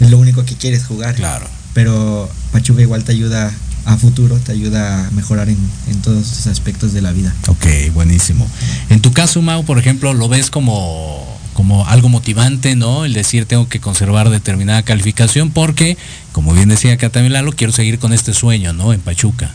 [0.00, 1.14] es lo único que quieres jugar.
[1.14, 1.46] Claro.
[1.76, 3.52] Pero Pachuca igual te ayuda
[3.84, 5.58] a futuro, te ayuda a mejorar en,
[5.88, 7.34] en todos esos aspectos de la vida.
[7.48, 8.48] Ok, buenísimo.
[8.88, 13.04] En tu caso, Mau, por ejemplo, lo ves como, como algo motivante, ¿no?
[13.04, 15.98] El decir tengo que conservar determinada calificación porque,
[16.32, 18.94] como bien decía acá también Lalo, quiero seguir con este sueño, ¿no?
[18.94, 19.52] En Pachuca.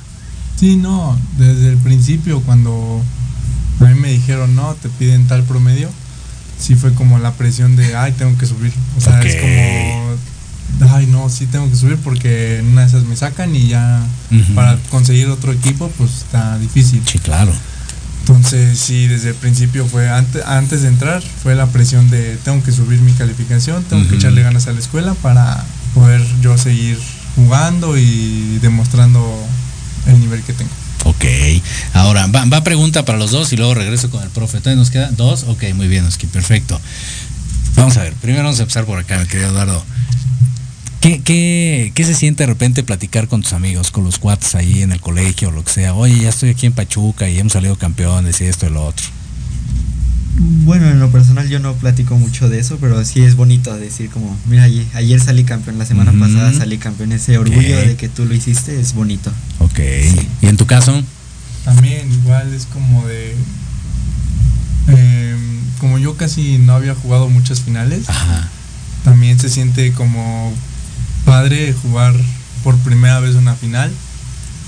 [0.60, 3.02] Sí, no, desde el principio cuando
[3.80, 5.90] a mí me dijeron, no, te piden tal promedio,
[6.60, 8.72] sí fue como la presión de, ay, tengo que subir.
[8.96, 10.18] O sea, es como,
[10.90, 14.02] ay, no, sí tengo que subir porque en una de esas me sacan y ya
[14.56, 17.02] para conseguir otro equipo, pues está difícil.
[17.06, 17.52] Sí, claro.
[18.22, 22.64] Entonces, sí, desde el principio fue, antes, antes de entrar, fue la presión de, tengo
[22.64, 25.64] que subir mi calificación, tengo que echarle ganas a la escuela para
[25.96, 27.00] poder yo seguir
[27.36, 29.22] jugando y demostrando
[30.08, 30.70] el nivel que tengo.
[31.06, 31.26] Ok.
[31.94, 34.58] Ahora, va, va pregunta para los dos y luego regreso con el profe.
[34.58, 35.44] Entonces nos quedan dos.
[35.44, 36.80] Ok, muy bien, Oski, perfecto.
[37.76, 39.84] Vamos a ver, primero vamos a empezar por acá, mi querido Eduardo.
[41.02, 44.84] ¿Qué, qué, qué se siente de repente platicar con tus amigos, con los cuates ahí
[44.84, 45.96] en el colegio o lo que sea?
[45.96, 49.08] Oye, ya estoy aquí en Pachuca y hemos salido campeones y esto y lo otro.
[50.64, 54.12] Bueno, en lo personal yo no platico mucho de eso, pero sí es bonito decir
[54.12, 58.08] como, mira, ayer, ayer salí campeón, la semana pasada salí campeón, ese orgullo de que
[58.08, 59.32] tú lo hiciste es bonito.
[59.58, 59.80] Ok.
[60.42, 61.02] ¿Y en tu caso?
[61.66, 63.36] También igual es como de...
[64.88, 65.40] em,
[65.80, 68.06] como yo casi no había jugado muchas finales,
[69.04, 70.54] también se siente como
[71.26, 72.16] padre jugar
[72.64, 73.92] por primera vez una final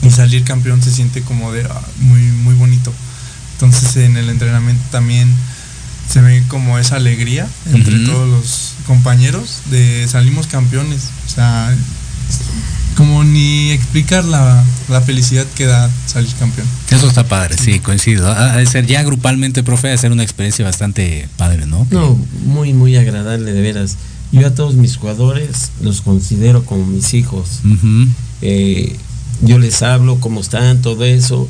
[0.02, 2.94] y salir campeón se siente como de ah, muy muy bonito.
[3.54, 5.34] Entonces en el entrenamiento también
[6.10, 11.10] se ve como esa alegría entre todos los compañeros de salimos campeones.
[11.26, 11.74] O sea,
[12.96, 16.68] como ni explicar la, la felicidad que da salir campeón.
[16.90, 18.34] Eso está padre, sí, coincido.
[18.66, 21.88] Ser ya grupalmente, profe, ha de ser una experiencia bastante padre, ¿no?
[21.90, 23.98] No, muy, muy agradable, de veras.
[24.34, 27.62] Yo a todos mis jugadores los considero como mis hijos.
[28.42, 28.98] Eh,
[29.44, 31.48] yo les hablo cómo están, todo eso.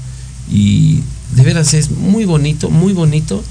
[0.51, 0.99] Y
[1.33, 3.41] de veras es muy bonito, muy bonito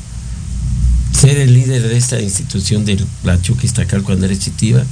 [1.19, 4.85] ser el líder de esta institución de la Chuca Iztacal cuando eres chitiva.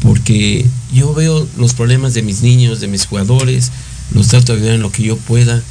[0.00, 3.70] Porque yo veo los problemas de mis niños, de mis jugadores,
[4.12, 5.62] los trato de ayudar en lo que yo pueda.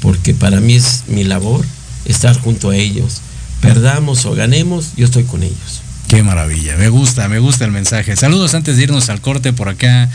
[0.00, 1.66] Porque para mí es mi labor
[2.06, 3.20] estar junto a ellos.
[3.60, 5.82] Perdamos o ganemos, yo estoy con ellos.
[6.10, 8.16] Qué maravilla, me gusta, me gusta el mensaje.
[8.16, 10.08] Saludos antes de irnos al corte por acá.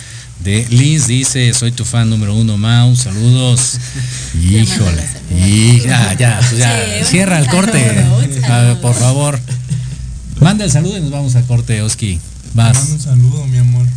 [0.43, 3.79] De Liz dice, soy tu fan número uno, Mau, saludos.
[4.33, 5.07] Híjole.
[5.33, 7.81] Y ya, ya, pues ya, Sí, cierra el corte.
[8.41, 9.39] saludo, ver, por favor.
[10.41, 12.19] Manda el saludo y nos vamos al corte, Oski.
[12.53, 12.89] Mando Vas.
[12.89, 13.87] un saludo, mi amor.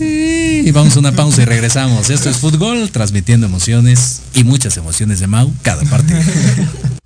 [0.00, 2.10] Y vamos a una pausa y regresamos.
[2.10, 6.18] Esto es fútbol, transmitiendo emociones y muchas emociones de Mau cada partido.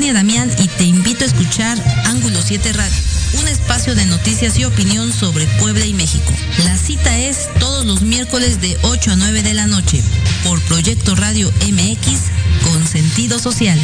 [0.00, 1.76] Tania Damián y te invito a escuchar
[2.06, 2.96] Ángulo 7 Radio,
[3.38, 6.32] un espacio de noticias y opinión sobre Puebla y México.
[6.64, 10.02] La cita es todos los miércoles de 8 a 9 de la noche
[10.42, 12.18] por Proyecto Radio MX
[12.64, 13.78] con sentido social.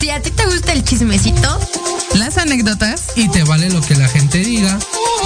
[0.00, 1.60] Si a ti te gusta el chismecito,
[2.14, 4.78] las anécdotas y te vale lo que la gente diga.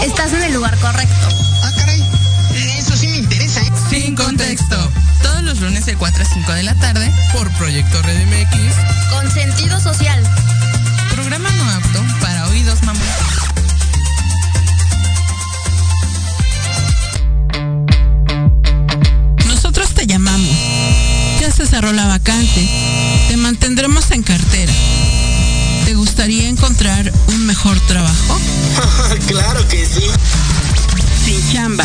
[0.03, 1.58] estás en el lugar correcto.
[4.01, 4.77] Sin contexto.
[5.23, 8.75] Todos los lunes de 4 a 5 de la tarde por Proyecto Red MX.
[9.11, 10.23] Con sentido social.
[11.11, 13.03] Programa no apto para oídos mamón.
[19.49, 20.57] Nosotros te llamamos.
[21.41, 22.69] Ya se cerró la vacante.
[23.29, 24.73] Te mantendremos en cartera.
[25.87, 28.41] ¿Te gustaría encontrar un mejor trabajo?
[29.27, 30.05] claro que sí.
[31.25, 31.85] Sin chamba.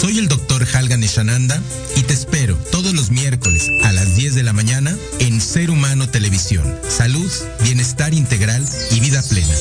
[0.00, 1.60] Soy el doctor Halgan Eshananda
[1.94, 6.08] y te espero todos los miércoles a las 10 de la mañana en Ser Humano
[6.08, 6.64] Televisión.
[6.88, 7.30] Salud,
[7.62, 9.54] bienestar integral y vida plena.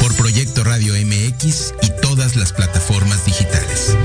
[0.00, 3.96] Por Proyecto Radio MX y todas las plataformas digitales.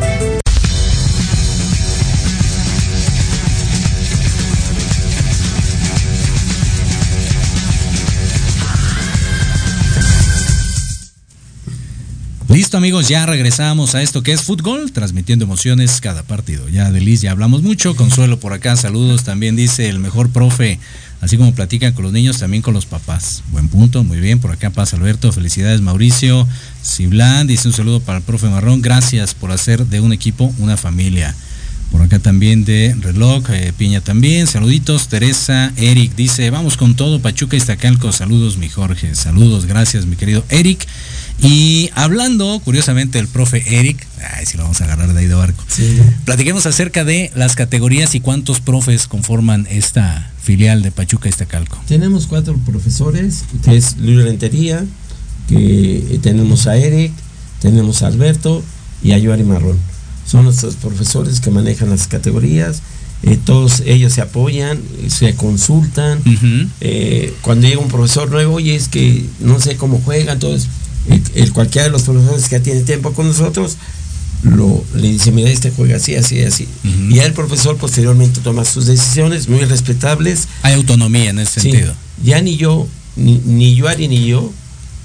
[12.51, 16.67] Listo amigos, ya regresamos a esto que es fútbol, transmitiendo emociones cada partido.
[16.67, 20.77] Ya de Liz ya hablamos mucho, Consuelo por acá, saludos, también dice el mejor profe,
[21.21, 23.41] así como platican con los niños, también con los papás.
[23.53, 26.45] Buen punto, muy bien, por acá pasa Alberto, felicidades Mauricio,
[26.83, 30.75] Ciblan, dice un saludo para el profe Marrón, gracias por hacer de un equipo una
[30.75, 31.33] familia.
[31.89, 37.21] Por acá también de reloj, eh, Piña también, saluditos, Teresa, Eric dice, vamos con todo,
[37.21, 40.85] Pachuca Iztacalco, saludos mi Jorge, saludos, gracias mi querido Eric.
[41.41, 44.05] Y hablando, curiosamente, del profe Eric,
[44.37, 45.63] ay, si lo vamos a agarrar de ahí de barco.
[46.25, 51.81] Platiquemos acerca de las categorías y cuántos profes conforman esta filial de Pachuca Iztacalco.
[51.87, 54.85] Tenemos cuatro profesores, que es Luis Rentería,
[55.47, 57.11] que tenemos a Eric,
[57.59, 58.63] tenemos a Alberto
[59.03, 59.77] y a Yoari Marrón.
[60.25, 62.81] Son nuestros profesores que manejan las categorías.
[63.23, 66.19] eh, todos ellos se apoyan, se consultan.
[66.81, 70.69] Eh, cuando llega un profesor nuevo, oye, es que no sé cómo juega, entonces
[71.09, 73.77] el, el cualquiera de los profesores que tiene tiempo con nosotros
[74.43, 76.67] lo, le dice, mira, este juega así, así, así.
[76.83, 80.47] Y ya el profesor posteriormente toma sus decisiones muy respetables.
[80.63, 81.69] Hay autonomía en ese Sí.
[81.71, 81.93] sentido.
[82.23, 84.51] Ya ni yo, ni, ni yo, Ari, ni yo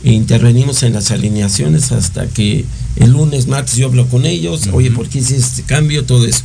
[0.04, 2.64] intervenimos en las alineaciones hasta que
[2.96, 6.04] el lunes, martes yo hablo con ellos, oye, ¿por qué hice este cambio?
[6.04, 6.42] Todo eso.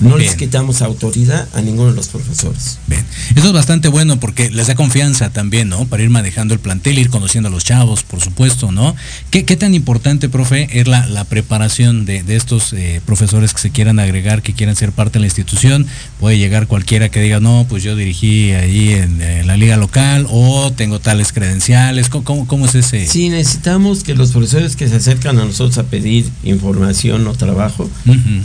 [0.00, 2.78] No les quitamos autoridad a ninguno de los profesores.
[2.86, 3.04] Bien.
[3.36, 5.84] Eso es bastante bueno porque les da confianza también, ¿no?
[5.84, 8.96] Para ir manejando el plantel, ir conociendo a los chavos, por supuesto, ¿no?
[9.30, 13.60] ¿Qué, qué tan importante, profe, es la, la preparación de, de estos eh, profesores que
[13.60, 15.86] se quieran agregar, que quieran ser parte de la institución?
[16.18, 20.26] Puede llegar cualquiera que diga, no, pues yo dirigí ahí en, en la liga local
[20.30, 22.08] o tengo tales credenciales.
[22.08, 23.06] ¿Cómo, cómo, cómo es ese?
[23.06, 27.88] Sí, necesitamos que los profesores que se acercan a nosotros a pedir información o trabajo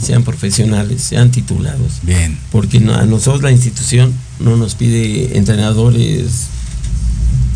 [0.02, 2.00] sean profesionales, sean titulados.
[2.02, 2.38] Bien.
[2.50, 6.48] Porque a nosotros la institución no nos pide entrenadores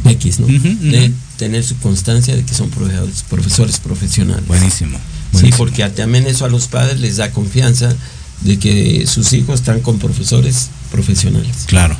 [0.04, 0.46] X, ¿no?
[0.46, 4.46] De tener su constancia de que son profesores, profesores profesionales.
[4.46, 4.98] Buenísimo.
[5.34, 7.94] Sí, porque también eso a los padres les da confianza
[8.42, 11.64] de que sus hijos están con profesores profesionales.
[11.66, 11.96] Claro.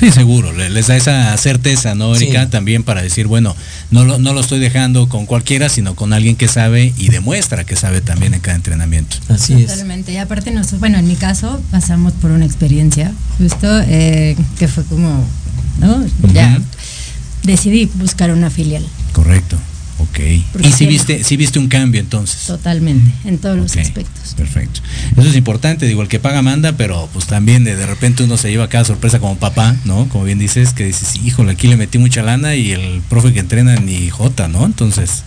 [0.00, 2.44] Sí, seguro, le- les da esa certeza, ¿no, Erika?
[2.44, 2.50] Sí.
[2.50, 3.54] También para decir, bueno,
[3.90, 7.64] no lo, no lo estoy dejando con cualquiera, sino con alguien que sabe y demuestra
[7.64, 9.18] que sabe también en cada entrenamiento.
[9.28, 10.12] Así Totalmente.
[10.12, 14.84] Y aparte, nos, bueno, en mi caso pasamos por una experiencia justo eh, que fue
[14.84, 15.22] como,
[15.80, 16.04] ¿no?
[16.32, 16.58] Ya
[17.42, 18.84] decidí buscar una filial.
[19.12, 19.56] Correcto.
[20.02, 20.18] Ok.
[20.52, 20.86] Porque y si sí.
[20.86, 22.46] viste, si viste un cambio entonces.
[22.46, 24.34] Totalmente, en todos los aspectos.
[24.34, 24.80] Perfecto.
[25.16, 28.36] Eso es importante, digo, el que paga manda, pero pues también de, de repente uno
[28.36, 30.08] se lleva cada sorpresa como papá, ¿no?
[30.08, 33.40] Como bien dices, que dices, híjole, aquí le metí mucha lana y el profe que
[33.40, 34.64] entrena ni Jota, ¿no?
[34.64, 35.22] Entonces,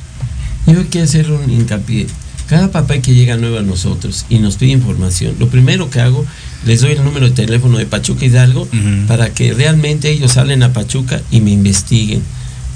[0.66, 2.08] Yo quiero hacer un hincapié.
[2.48, 6.26] Cada papá que llega nuevo a nosotros y nos pide información, lo primero que hago,
[6.66, 8.68] les doy el número de teléfono de Pachuca Hidalgo
[9.08, 12.22] para que realmente ellos salen a Pachuca y me investiguen.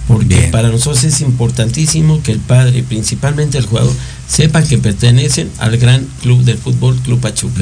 [0.08, 3.94] Porque para nosotros es importantísimo que el padre, principalmente el jugador,
[4.28, 7.62] sepa que pertenecen al gran club del fútbol, Club Pachuca.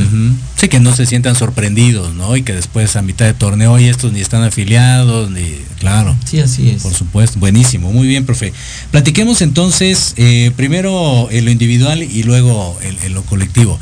[0.55, 2.35] sí que no se sientan sorprendidos, ¿no?
[2.37, 5.43] Y que después a mitad de torneo, oye, estos ni están afiliados, ni,
[5.79, 6.15] claro.
[6.25, 6.83] Sí, así es.
[6.83, 8.53] Por supuesto, buenísimo, muy bien, profe.
[8.91, 13.79] Platiquemos entonces, eh, primero en lo individual y luego en, en lo colectivo.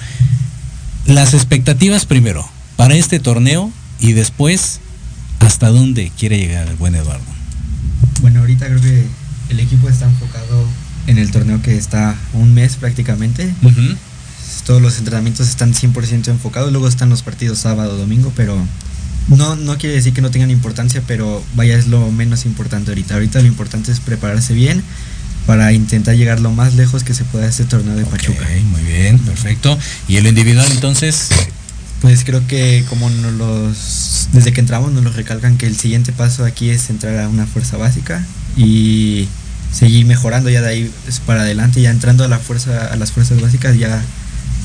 [1.05, 2.47] Las expectativas primero,
[2.78, 4.80] para este torneo y después,
[5.39, 7.33] ¿hasta dónde quiere llegar el buen Eduardo?
[8.24, 9.06] Bueno, ahorita creo que
[9.50, 10.66] el equipo está enfocado
[11.08, 13.54] en el torneo que está un mes prácticamente.
[14.66, 18.58] Todos los entrenamientos están 100% enfocados, luego están los partidos sábado, domingo, pero
[19.28, 23.16] no, no quiere decir que no tengan importancia, pero vaya, es lo menos importante ahorita.
[23.16, 24.82] Ahorita lo importante es prepararse bien
[25.46, 28.48] para intentar llegar lo más lejos que se pueda a este torneo de Pachuca.
[28.72, 29.78] muy bien, perfecto.
[30.08, 31.28] ¿Y en lo individual entonces?
[32.00, 33.78] Pues creo que como nos los,
[34.32, 37.46] desde que entramos nos lo recalcan que el siguiente paso aquí es entrar a una
[37.46, 39.28] fuerza básica y
[39.72, 43.12] seguir mejorando ya de ahí es para adelante, ya entrando a la fuerza, a las
[43.12, 44.02] fuerzas básicas ya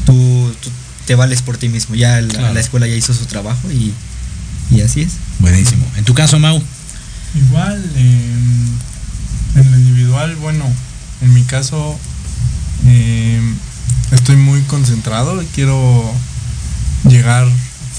[0.06, 0.70] tú, tú
[1.06, 2.54] te vales por ti mismo, ya la, Claro.
[2.54, 3.92] la escuela ya hizo su trabajo y,
[4.70, 5.12] y así es.
[5.38, 5.86] Buenísimo.
[5.96, 6.62] ¿En tu caso, Mau?
[7.34, 8.68] Igual, en,
[9.56, 10.64] en lo individual, bueno,
[11.22, 11.98] en mi caso
[12.86, 13.40] eh,
[14.12, 16.12] estoy muy concentrado, quiero
[17.08, 17.46] llegar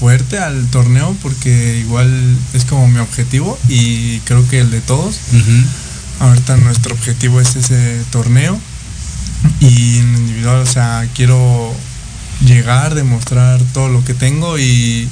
[0.00, 2.10] fuerte al torneo porque igual
[2.54, 5.20] es como mi objetivo y creo que el de todos.
[6.20, 8.58] Ahorita nuestro objetivo es ese torneo
[9.60, 11.74] y en individual, o sea, quiero
[12.44, 15.06] llegar, demostrar todo lo que tengo y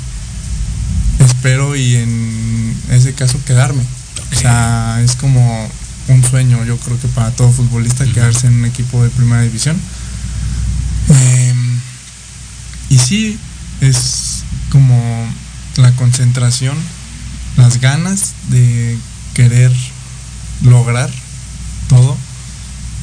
[1.18, 3.82] espero y en ese caso quedarme.
[4.32, 5.68] O sea, es como
[6.08, 9.78] un sueño, yo creo que para todo futbolista quedarse en un equipo de primera división.
[11.10, 11.80] Em,
[12.88, 13.38] y sí,
[13.82, 14.27] es
[14.70, 14.96] como
[15.76, 16.76] la concentración,
[17.56, 18.98] las ganas de
[19.34, 19.72] querer
[20.62, 21.10] lograr
[21.88, 22.16] todo.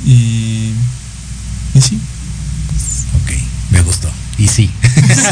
[0.05, 0.71] Y,
[1.73, 1.99] y sí.
[3.23, 3.31] Ok,
[3.71, 4.09] me gustó.
[4.37, 4.69] Y sí.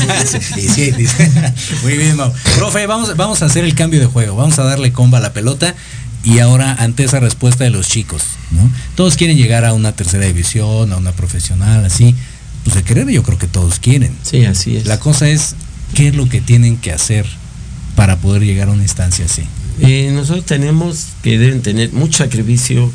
[0.57, 1.31] y sí, dice.
[1.84, 2.31] Muy bien, Mau.
[2.55, 4.36] Profe, vamos, vamos a hacer el cambio de juego.
[4.36, 5.75] Vamos a darle comba a la pelota.
[6.23, 8.71] Y ahora, ante esa respuesta de los chicos, ¿no?
[8.95, 12.15] Todos quieren llegar a una tercera división, a una profesional, así.
[12.63, 14.15] Pues de querer, yo creo que todos quieren.
[14.23, 14.86] Sí, así es.
[14.86, 15.55] La cosa es,
[15.93, 17.25] ¿qué es lo que tienen que hacer
[17.95, 19.43] para poder llegar a una instancia así?
[19.79, 22.91] Eh, nosotros tenemos que deben tener mucho sacrificio,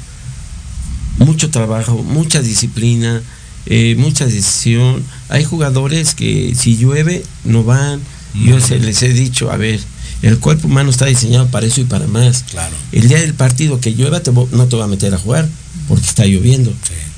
[1.18, 3.22] mucho trabajo, mucha disciplina,
[3.66, 5.02] eh, mucha decisión.
[5.28, 8.00] Hay jugadores que si llueve no van.
[8.34, 9.80] Yo se, les he dicho, a ver,
[10.22, 12.44] el cuerpo humano está diseñado para eso y para más.
[12.44, 12.76] Claro.
[12.92, 15.48] El día del partido que llueva te no te va a meter a jugar
[15.88, 16.72] porque está lloviendo.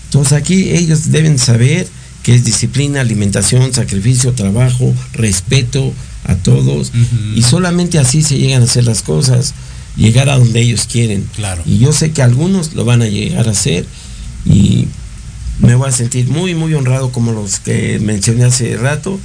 [0.04, 1.86] Entonces aquí ellos deben saber
[2.30, 6.92] que es disciplina, alimentación, sacrificio, trabajo, respeto a todos.
[7.34, 9.52] Y solamente así se llegan a hacer las cosas,
[9.96, 11.28] llegar a donde ellos quieren.
[11.34, 11.60] Claro.
[11.66, 13.84] Y yo sé que algunos lo van a llegar a hacer
[14.44, 14.86] y
[15.58, 19.18] me voy a sentir muy, muy honrado como los que mencioné hace rato,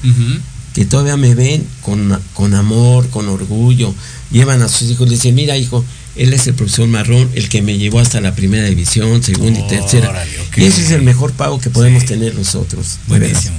[0.74, 3.94] que todavía me ven con, con amor, con orgullo,
[4.32, 5.86] llevan a sus hijos y dicen, mira hijo,
[6.16, 9.68] él es el profesor Marrón, el que me llevó hasta la primera división, segunda y
[9.68, 10.10] tercera.
[10.10, 10.32] Órale.
[10.58, 13.00] Y ese es el mejor pago que podemos tener nosotros.
[13.08, 13.58] Buenísimo.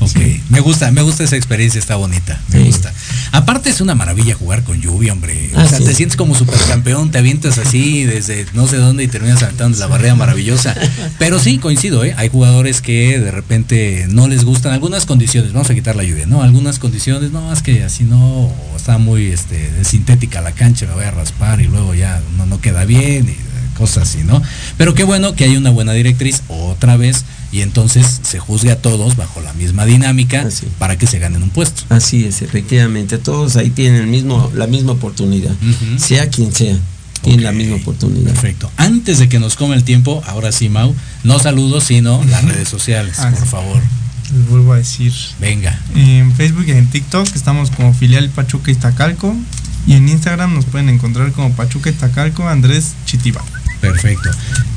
[0.00, 0.16] Ok,
[0.50, 2.92] me gusta, me gusta esa experiencia, está bonita, me gusta.
[3.32, 5.50] Aparte es una maravilla jugar con lluvia, hombre.
[5.54, 5.84] Ah, o sea, sí.
[5.84, 9.86] te sientes como supercampeón, te avientas así desde no sé dónde y terminas aventando la
[9.86, 10.76] barrera maravillosa.
[11.18, 12.14] Pero sí, coincido, ¿eh?
[12.16, 16.26] Hay jugadores que de repente no les gustan algunas condiciones, vamos a quitar la lluvia,
[16.26, 16.42] ¿no?
[16.42, 21.04] Algunas condiciones, no, es que así no, está muy este, sintética la cancha, me voy
[21.04, 23.36] a raspar y luego ya no, no queda bien y
[23.76, 24.40] cosas así, ¿no?
[24.76, 28.80] Pero qué bueno que hay una buena directriz otra vez y entonces se juzgue a
[28.82, 30.46] todos bajo la misma dinámica
[30.78, 31.82] para que se ganen un puesto.
[31.88, 33.18] Así es, efectivamente.
[33.18, 35.52] Todos ahí tienen el mismo, la misma oportunidad.
[35.98, 36.76] Sea quien sea,
[37.22, 38.32] tienen la misma oportunidad.
[38.32, 38.70] Perfecto.
[38.76, 40.94] Antes de que nos come el tiempo, ahora sí, Mau,
[41.24, 43.46] no saludos, sino las redes sociales, Ah, por sí.
[43.48, 43.80] favor.
[44.36, 45.12] Les vuelvo a decir.
[45.40, 45.80] Venga.
[45.94, 49.34] En Facebook y en TikTok estamos como filial Pachuca Iztacalco.
[49.86, 53.42] Y en Instagram nos pueden encontrar como Pachuca Iztacalco Andrés Chitiba.
[53.80, 54.30] Perfecto.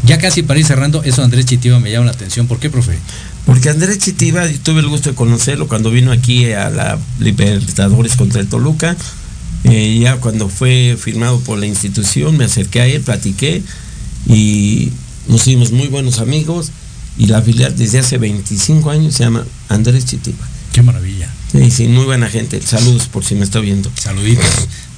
[0.04, 2.48] Ya casi para ir cerrando, eso Andrés Chitiba me llama la atención.
[2.48, 2.98] ¿Por qué, profe?
[3.46, 8.16] Porque Andrés Chitiba, yo tuve el gusto de conocerlo cuando vino aquí a la Libertadores
[8.16, 8.96] contra el Toluca.
[9.64, 13.62] Eh, ya cuando fue firmado por la institución, me acerqué a él, platiqué
[14.28, 14.92] y
[15.28, 16.72] nos hicimos muy buenos amigos.
[17.18, 20.48] Y la filial desde hace 25 años se llama Andrés Chitiba.
[20.72, 21.30] Qué maravilla.
[21.52, 22.62] Sí, sí, muy buena gente.
[22.62, 23.92] Saludos por si me está viendo.
[23.96, 24.46] Saluditos.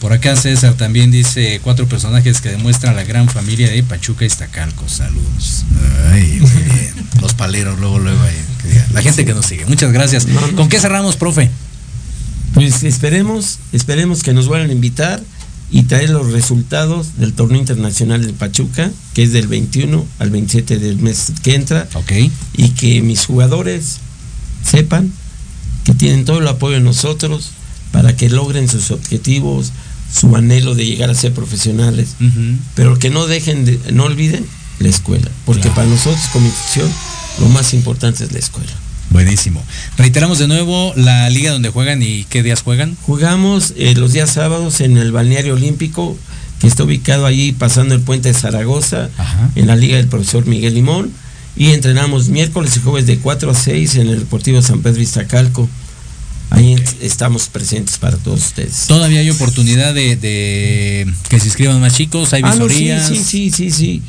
[0.04, 4.90] Por acá César también dice cuatro personajes que demuestran la gran familia de Pachuca Iztacalco.
[4.90, 5.64] Saludos.
[6.12, 6.94] Ay, muy bien.
[7.22, 8.36] Los paleros, luego, luego ahí.
[8.92, 9.66] La gente que nos sigue.
[9.66, 10.28] Muchas gracias.
[10.58, 11.50] ¿Con qué cerramos, profe?
[12.54, 15.24] Pues esperemos, esperemos que nos vuelvan a invitar
[15.72, 20.80] y traer los resultados del torneo internacional de Pachuca, que es del 21 al 27
[20.80, 21.88] del mes que entra.
[21.94, 22.12] Ok.
[22.58, 24.00] Y que mis jugadores
[24.70, 25.14] sepan
[25.86, 27.52] que tienen todo el apoyo de nosotros
[27.94, 29.72] para que logren sus objetivos,
[30.14, 32.16] su anhelo de llegar a ser profesionales,
[32.76, 34.46] pero que no dejen de, no olviden
[34.80, 36.90] la escuela, porque para nosotros como institución
[37.40, 38.72] lo más importante es la escuela.
[39.10, 39.64] Buenísimo.
[39.98, 42.98] Reiteramos de nuevo la liga donde juegan y qué días juegan.
[43.04, 46.18] Jugamos eh, los días sábados en el balneario olímpico,
[46.60, 49.10] que está ubicado allí pasando el puente de Zaragoza,
[49.56, 51.12] en la liga del profesor Miguel Limón.
[51.56, 55.70] Y entrenamos miércoles y jueves de 4 a 6 en el Deportivo San Pedro Iztacalco.
[56.54, 58.86] Ahí estamos presentes para todos ustedes.
[58.88, 63.08] Todavía hay oportunidad de, de que se inscriban más chicos, hay Ah, no, sí, visorías.
[63.08, 64.02] sí, sí, sí, sí.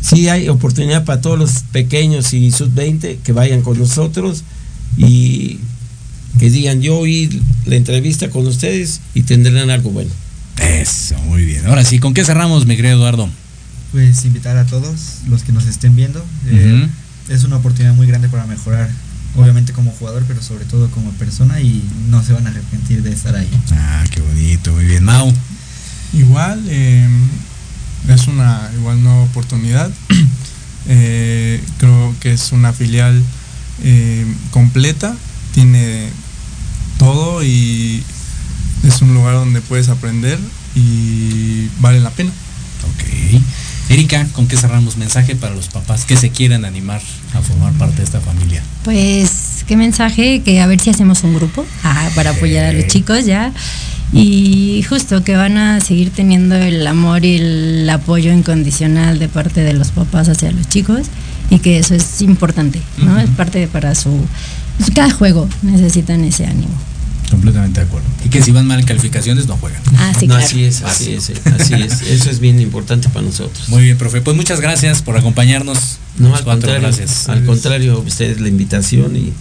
[0.00, 4.42] Sí hay oportunidad para todos los pequeños y sub-20 que vayan con nosotros
[4.96, 5.58] y
[6.38, 10.10] que digan yo oí la entrevista con ustedes y tendrán algo bueno.
[10.60, 11.66] Eso, muy bien.
[11.66, 13.28] Ahora sí, ¿con qué cerramos, mi querido Eduardo?
[13.92, 16.24] Pues invitar a todos los que nos estén viendo.
[16.46, 16.88] Eh,
[17.28, 18.90] Es una oportunidad muy grande para mejorar,
[19.36, 23.12] obviamente como jugador, pero sobre todo como persona y no se van a arrepentir de
[23.12, 23.50] estar ahí.
[23.72, 25.04] Ah, qué bonito, muy bien.
[25.04, 25.32] Mau.
[26.12, 27.08] Igual eh,
[28.08, 29.90] es una igual nueva oportunidad.
[30.88, 33.22] Eh, creo que es una filial
[33.84, 35.14] eh, completa,
[35.54, 36.08] tiene
[36.98, 38.02] todo y
[38.82, 40.40] es un lugar donde puedes aprender
[40.74, 42.32] y vale la pena.
[42.82, 43.40] Ok.
[43.88, 44.96] Erika, ¿con qué cerramos?
[44.96, 47.02] Mensaje para los papás que se quieran animar
[47.34, 48.62] a formar parte de esta familia.
[48.84, 52.86] Pues qué mensaje, que a ver si hacemos un grupo ah, para apoyar a los
[52.86, 53.52] chicos ya.
[54.12, 59.62] Y justo que van a seguir teniendo el amor y el apoyo incondicional de parte
[59.62, 61.06] de los papás hacia los chicos
[61.48, 63.18] y que eso es importante, ¿no?
[63.18, 64.10] Es parte de para su...
[64.78, 66.74] pues, cada juego necesitan ese ánimo.
[67.32, 68.06] Completamente de acuerdo.
[68.24, 69.80] Y que si van mal en calificaciones, no juegan.
[69.96, 70.46] Ah, sí, No, claro.
[70.46, 72.02] así es, así es, así es.
[72.10, 73.70] Eso es bien importante para nosotros.
[73.70, 74.20] Muy bien, profe.
[74.20, 75.78] Pues muchas gracias por acompañarnos.
[76.18, 77.28] No, al cuatro, contrario, gracias.
[77.30, 79.32] al contrario, ustedes la invitación y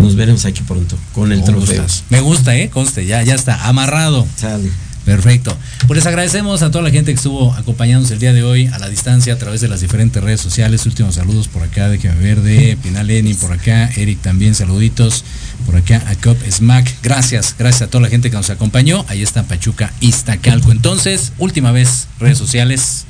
[0.00, 1.82] nos veremos aquí pronto con el trofeo.
[1.82, 2.04] gustas.
[2.08, 2.70] Me gusta, ¿eh?
[2.70, 4.26] Conste, ya, ya está, amarrado.
[4.36, 4.70] Sale.
[5.04, 5.56] Perfecto.
[5.86, 8.78] Pues les agradecemos a toda la gente que estuvo acompañándonos el día de hoy a
[8.78, 10.86] la distancia a través de las diferentes redes sociales.
[10.86, 15.24] Últimos saludos por acá de me Verde, Pinal Lenin por acá, Eric también, saluditos
[15.66, 17.02] por acá a Cop Smack.
[17.02, 19.04] Gracias, gracias a toda la gente que nos acompañó.
[19.08, 20.72] Ahí está Pachuca Iztacalco.
[20.72, 23.04] Entonces, última vez, redes sociales.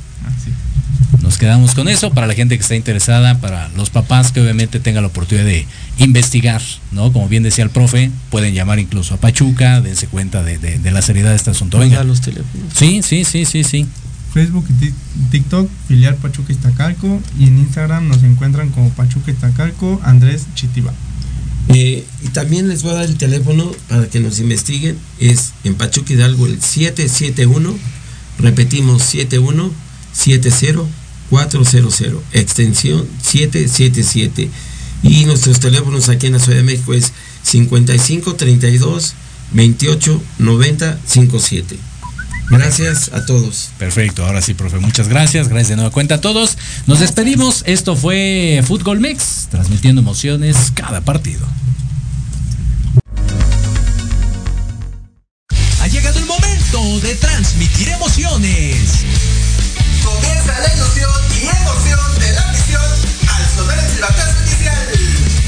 [1.23, 4.81] nos quedamos con eso para la gente que está interesada, para los papás que obviamente
[4.81, 5.67] tengan la oportunidad de
[5.99, 6.61] investigar,
[6.93, 7.13] ¿no?
[7.13, 10.91] Como bien decía el profe, pueden llamar incluso a Pachuca, dense cuenta de, de- de
[10.91, 11.79] la seriedad de este asunto.
[11.79, 12.03] Venga.
[12.05, 12.73] los teléfonos.
[12.77, 13.87] Sí, sí, sí, sí, sí.
[14.33, 14.95] Facebook y Tik-
[15.31, 17.21] TikTok, filial Pachuca Iztacalco.
[17.39, 20.93] Y en Instagram nos encuentran como Pachuca Iztacalco, Andrés Chitiba.
[21.69, 24.99] Eh, y también les voy a dar el teléfono para que nos investiguen.
[25.21, 27.75] Es en Pachuca Hidalgo el 771,
[28.41, 29.03] repetimos
[31.31, 34.51] 7170-400, extensión 777.
[35.05, 39.15] Y nuestros teléfonos aquí en la Ciudad de México es 55 32
[39.53, 41.79] 28 90 57.
[42.51, 43.71] Gracias a todos.
[43.79, 45.49] Perfecto, ahora sí, profe, muchas gracias.
[45.49, 46.57] Gracias de nueva cuenta a todos.
[46.87, 47.63] Nos despedimos.
[47.67, 51.47] Esto fue Fútbol Mix, transmitiendo emociones cada partido.
[55.81, 59.05] Ha llegado el momento de transmitir emociones.
[60.03, 63.24] Comienza la ilusión y emoción de la misión
[63.63, 64.89] el silbatazo inicial.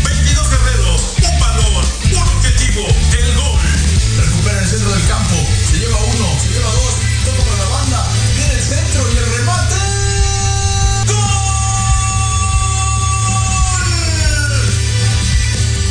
[0.04, 3.60] 22 guerreros, un balón, un objetivo, el gol.
[4.18, 5.34] Recupera el centro del campo,
[5.68, 6.94] se lleva uno, se lleva dos,
[7.24, 9.74] todo para la banda, viene el centro y el remate.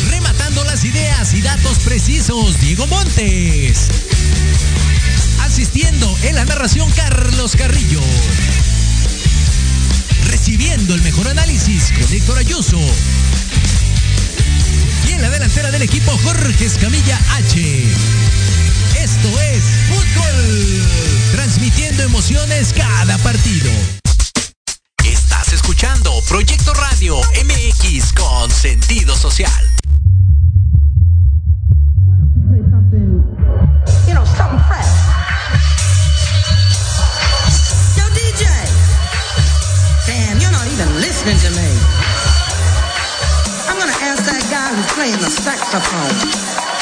[0.10, 3.90] Rematando las ideas y datos precisos, Diego Montes.
[5.42, 8.02] Asistiendo en la narración, Carlos Carrillo.
[10.38, 12.78] Recibiendo el mejor análisis con Héctor Ayuso.
[15.08, 17.84] Y en la delantera del equipo, Jorge Escamilla H.
[19.00, 20.84] Esto es Fútbol.
[21.32, 23.72] Transmitiendo emociones cada partido.
[25.06, 29.66] Estás escuchando Proyecto Radio MX con sentido social.
[41.26, 41.74] To me.
[43.68, 46.75] I'm gonna ask that guy who's playing the saxophone.